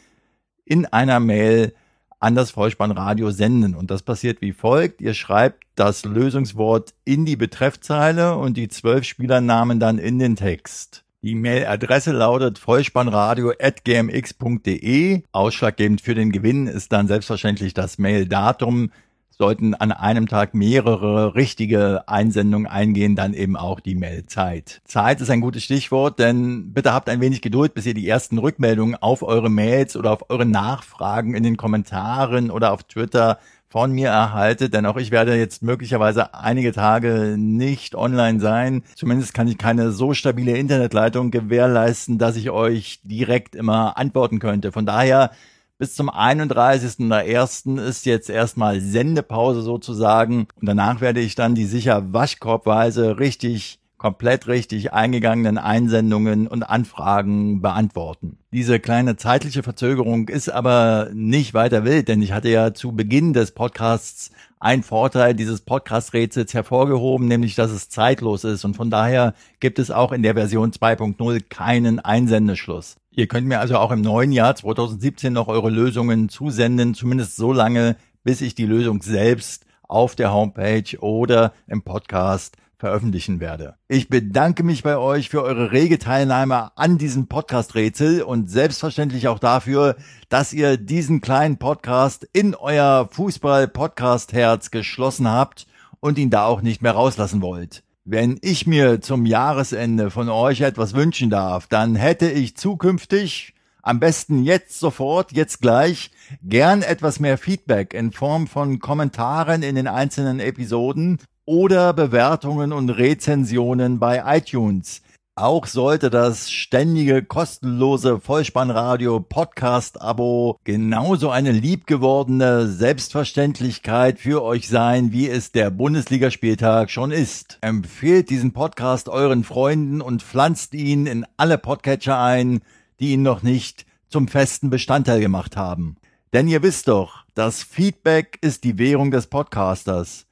in 0.65 0.87
einer 0.87 1.21
Mail 1.21 1.75
an 2.21 2.35
das 2.35 2.53
Vollspannradio 2.53 3.31
senden. 3.31 3.75
Und 3.75 3.91
das 3.91 4.03
passiert 4.03 4.41
wie 4.41 4.53
folgt. 4.53 5.03
Ihr 5.03 5.13
schreibt 5.15 5.65
das 5.75 6.05
Lösungswort 6.05 6.95
in 7.05 7.27
die 7.27 7.37
Betreffzeile 7.37 8.37
und 8.37 8.57
die 8.57 8.69
zwölf 8.69 9.05
Spielernamen 9.05 9.79
dann 9.81 9.99
in 9.99 10.19
den 10.19 10.37
Text. 10.37 11.05
Die 11.23 11.35
Mailadresse 11.35 12.13
lautet 12.13 12.59
vollspannradio.gmx.de. 12.59 15.23
Ausschlaggebend 15.33 16.01
für 16.01 16.15
den 16.15 16.33
Gewinn 16.33 16.67
ist 16.67 16.93
dann 16.93 17.09
selbstverständlich 17.09 17.75
das 17.75 17.99
Maildatum 17.99 18.91
sollten 19.37 19.75
an 19.75 19.92
einem 19.92 20.29
Tag 20.29 20.55
mehrere 20.55 21.35
richtige 21.35 22.09
Einsendungen 22.09 22.66
eingehen, 22.66 23.16
dann 23.16 23.35
eben 23.35 23.57
auch 23.57 23.81
die 23.81 23.94
Mailzeit. 23.94 24.81
Zeit 24.85 25.20
ist 25.20 25.31
ein 25.31 25.40
gutes 25.40 25.64
Stichwort, 25.64 26.18
denn 26.18 26.73
bitte 26.73 26.92
habt 26.92 27.09
ein 27.09 27.20
wenig 27.20 27.42
Geduld, 27.42 27.75
bis 27.75 27.87
ihr 27.87 27.94
die 27.94 28.09
ersten 28.09 28.38
Rückmeldungen 28.38 28.97
auf 28.97 29.23
eure 29.23 29.51
Mails 29.51 29.97
oder 29.97 30.12
auf 30.12 30.31
eure 30.31 30.47
Nachfragen 30.47 31.35
in 31.35 31.42
den 31.42 31.57
Kommentaren 31.57 32.51
oder 32.51 32.73
auf 32.73 32.85
Twitter 32.85 33.38
von 33.75 33.90
mir 33.90 34.09
erhaltet, 34.09 34.73
denn 34.73 34.87
auch 34.87 34.97
ich 34.97 35.11
werde 35.11 35.35
jetzt 35.35 35.61
möglicherweise 35.64 36.33
einige 36.33 36.70
Tage 36.70 37.35
nicht 37.37 37.97
online 37.97 38.38
sein. 38.38 38.85
Zumindest 38.94 39.35
kann 39.35 39.49
ich 39.49 39.59
keine 39.59 39.90
so 39.90 40.14
stabile 40.14 40.57
Internetleitung 40.57 41.33
gewährleisten, 41.33 42.16
dass 42.16 42.37
ich 42.37 42.51
euch 42.51 43.01
direkt 43.03 43.57
immer 43.57 43.99
antworten 43.99 44.38
könnte. 44.38 44.70
Von 44.70 44.87
daher 44.87 45.33
bis 45.79 45.95
zum 45.95 46.11
31.01. 46.11 47.81
ist 47.81 48.07
jetzt 48.07 48.31
erstmal 48.31 48.81
Sendepause 48.81 49.63
sozusagen. 49.63 50.47
Und 50.61 50.69
danach 50.69 51.01
werde 51.01 51.21
ich 51.21 51.35
dann 51.35 51.55
die 51.55 51.67
sicher 51.67 52.13
waschkorbweise 52.13 53.19
richtig 53.19 53.81
komplett 54.05 54.49
richtig 54.49 54.93
eingegangenen 54.93 55.57
Einsendungen 55.57 56.47
und 56.47 56.63
Anfragen 56.63 57.63
beantworten. 57.63 58.37
Diese 58.53 58.79
kleine 58.79 59.17
zeitliche 59.17 59.63
Verzögerung 59.63 60.29
ist 60.29 60.51
aber 60.51 61.09
nicht 61.15 61.55
weiter 61.55 61.87
wild, 61.87 62.09
denn 62.09 62.21
ich 62.21 62.33
hatte 62.33 62.51
ja 62.51 62.75
zu 62.75 62.93
Beginn 62.93 63.33
des 63.33 63.53
Podcasts 63.53 64.31
einen 64.61 64.83
Vorteil 64.83 65.33
dieses 65.33 65.63
Podcast-Rätsels 65.63 66.53
hervorgehoben, 66.53 67.27
nämlich 67.29 67.55
dass 67.55 67.71
es 67.71 67.89
zeitlos 67.89 68.45
ist 68.45 68.67
und 68.67 68.77
von 68.77 68.91
daher 68.91 69.33
gibt 69.59 69.79
es 69.79 69.91
auch 69.91 70.13
in 70.13 70.23
der 70.23 70.35
Version 70.35 70.71
2.0 70.71 71.41
keinen 71.49 71.99
Einsendeschluss. 71.99 72.97
Ihr 73.16 73.29
könnt 73.29 73.46
mir 73.46 73.61
also 73.61 73.79
auch 73.79 73.92
im 73.92 74.00
neuen 74.00 74.33
Jahr 74.33 74.57
2017 74.57 75.33
noch 75.33 75.46
eure 75.46 75.70
Lösungen 75.70 76.29
zusenden, 76.29 76.94
zumindest 76.94 77.37
so 77.37 77.53
lange, 77.53 77.96
bis 78.24 78.40
ich 78.40 78.57
die 78.57 78.66
Lösung 78.66 79.03
selbst 79.03 79.66
auf 79.87 80.16
der 80.16 80.33
Homepage 80.33 80.98
oder 80.98 81.53
im 81.68 81.83
Podcast 81.83 82.57
veröffentlichen 82.77 83.38
werde. 83.38 83.77
Ich 83.87 84.09
bedanke 84.09 84.64
mich 84.64 84.83
bei 84.83 84.96
euch 84.96 85.29
für 85.29 85.44
eure 85.44 85.70
rege 85.70 86.00
Teilnahme 86.00 86.77
an 86.77 86.98
diesem 86.98 87.29
Podcast-Rätsel 87.29 88.22
und 88.22 88.50
selbstverständlich 88.50 89.29
auch 89.29 89.38
dafür, 89.38 89.94
dass 90.29 90.53
ihr 90.53 90.77
diesen 90.77 91.20
kleinen 91.20 91.59
Podcast 91.59 92.29
in 92.33 92.57
euer 92.57 93.09
Fußball-Podcast-Herz 93.12 94.72
geschlossen 94.72 95.29
habt 95.31 95.68
und 96.00 96.18
ihn 96.18 96.31
da 96.31 96.46
auch 96.46 96.62
nicht 96.62 96.83
mehr 96.83 96.92
rauslassen 96.92 97.42
wollt. 97.42 97.85
Wenn 98.07 98.38
ich 98.43 98.67
mir 98.67 99.01
zum 99.01 99.25
Jahresende 99.25 100.11
von 100.11 100.29
euch 100.29 100.61
etwas 100.61 100.93
wünschen 100.93 101.31
darf, 101.31 101.69
dann 101.69 101.95
hätte 101.95 102.31
ich 102.31 102.55
zukünftig, 102.55 103.55
am 103.81 103.99
besten 103.99 104.45
jetzt 104.45 104.79
sofort, 104.79 105.33
jetzt 105.33 105.62
gleich, 105.62 106.11
gern 106.43 106.83
etwas 106.83 107.19
mehr 107.19 107.38
Feedback 107.38 107.95
in 107.95 108.12
Form 108.12 108.47
von 108.47 108.79
Kommentaren 108.79 109.62
in 109.62 109.75
den 109.75 109.87
einzelnen 109.87 110.38
Episoden 110.38 111.19
oder 111.47 111.95
Bewertungen 111.95 112.75
und 112.75 112.90
Rezensionen 112.90 113.99
bei 113.99 114.23
iTunes. 114.37 115.01
Auch 115.37 115.66
sollte 115.66 116.11
das 116.11 116.49
ständige 116.49 117.25
kostenlose 117.25 118.20
Vollspannradio 118.20 119.18
Podcast 119.18 120.01
Abo 120.01 120.61
genauso 120.62 121.29
eine 121.29 121.51
liebgewordene 121.51 122.68
Selbstverständlichkeit 122.68 124.20
für 124.20 124.44
euch 124.44 124.68
sein, 124.68 125.11
wie 125.11 125.29
es 125.29 125.51
der 125.51 125.70
Bundesligaspieltag 125.70 126.88
schon 126.88 127.11
ist. 127.11 127.59
Empfehlt 127.62 128.31
diesen 128.31 128.53
Podcast 128.53 129.09
euren 129.09 129.42
Freunden 129.42 130.01
und 130.01 130.23
pflanzt 130.23 130.73
ihn 130.73 131.07
in 131.07 131.27
alle 131.37 131.59
Podcatcher 131.59 132.20
ein, 132.20 132.61
die 133.01 133.11
ihn 133.11 133.23
noch 133.23 133.42
nicht 133.42 133.87
zum 134.09 134.29
festen 134.29 134.70
Bestandteil 134.70 135.18
gemacht 135.18 135.57
haben. 135.57 135.97
Denn 136.33 136.47
ihr 136.47 136.62
wisst 136.62 136.87
doch, 136.87 137.25
das 137.35 137.64
Feedback 137.64 138.38
ist 138.40 138.62
die 138.62 138.79
Währung 138.79 139.11
des 139.11 139.27
Podcasters. 139.27 140.27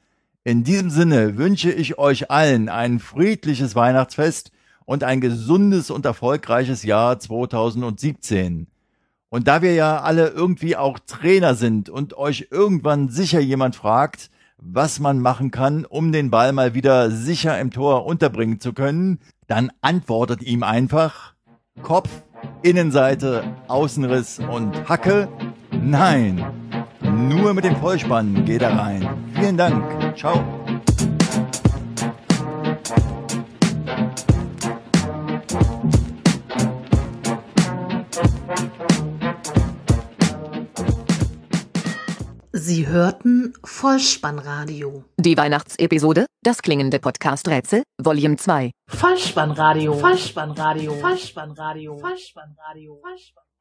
In 0.44 0.62
diesem 0.62 0.90
Sinne 0.90 1.38
wünsche 1.38 1.72
ich 1.72 1.98
euch 1.98 2.30
allen 2.30 2.68
ein 2.68 3.00
friedliches 3.00 3.74
Weihnachtsfest 3.74 4.52
und 4.84 5.04
ein 5.04 5.20
gesundes 5.20 5.90
und 5.90 6.04
erfolgreiches 6.04 6.82
Jahr 6.82 7.18
2017. 7.18 8.66
Und 9.28 9.48
da 9.48 9.62
wir 9.62 9.74
ja 9.74 10.00
alle 10.00 10.28
irgendwie 10.28 10.76
auch 10.76 10.98
Trainer 10.98 11.54
sind 11.54 11.88
und 11.88 12.16
euch 12.16 12.48
irgendwann 12.50 13.08
sicher 13.08 13.40
jemand 13.40 13.76
fragt, 13.76 14.30
was 14.58 15.00
man 15.00 15.20
machen 15.20 15.50
kann, 15.50 15.84
um 15.84 16.12
den 16.12 16.30
Ball 16.30 16.52
mal 16.52 16.74
wieder 16.74 17.10
sicher 17.10 17.58
im 17.58 17.70
Tor 17.70 18.06
unterbringen 18.06 18.60
zu 18.60 18.72
können, 18.72 19.18
dann 19.46 19.72
antwortet 19.80 20.42
ihm 20.42 20.62
einfach 20.62 21.34
Kopf, 21.82 22.10
Innenseite, 22.62 23.42
Außenriss 23.68 24.38
und 24.38 24.88
Hacke. 24.88 25.28
Nein, 25.82 26.44
nur 27.02 27.54
mit 27.54 27.64
dem 27.64 27.76
Vollspann 27.76 28.44
geht 28.44 28.62
er 28.62 28.78
rein. 28.78 29.08
Vielen 29.34 29.56
Dank. 29.56 29.82
Ciao. 30.16 30.61
Sie 42.64 42.86
hörten 42.86 43.54
Vollspannradio. 43.64 45.02
Die 45.16 45.36
Weihnachtsepisode, 45.36 46.26
das 46.44 46.62
klingende 46.62 47.00
Podcast-Rätsel, 47.00 47.82
Volume 48.00 48.36
2. 48.36 48.70
Vollspannradio. 48.88 49.94
Vollspannradio. 49.94 50.94
Vollspannradio. 50.94 51.98
Vollspannradio. 51.98 53.00
Vollspannradio. 53.00 53.51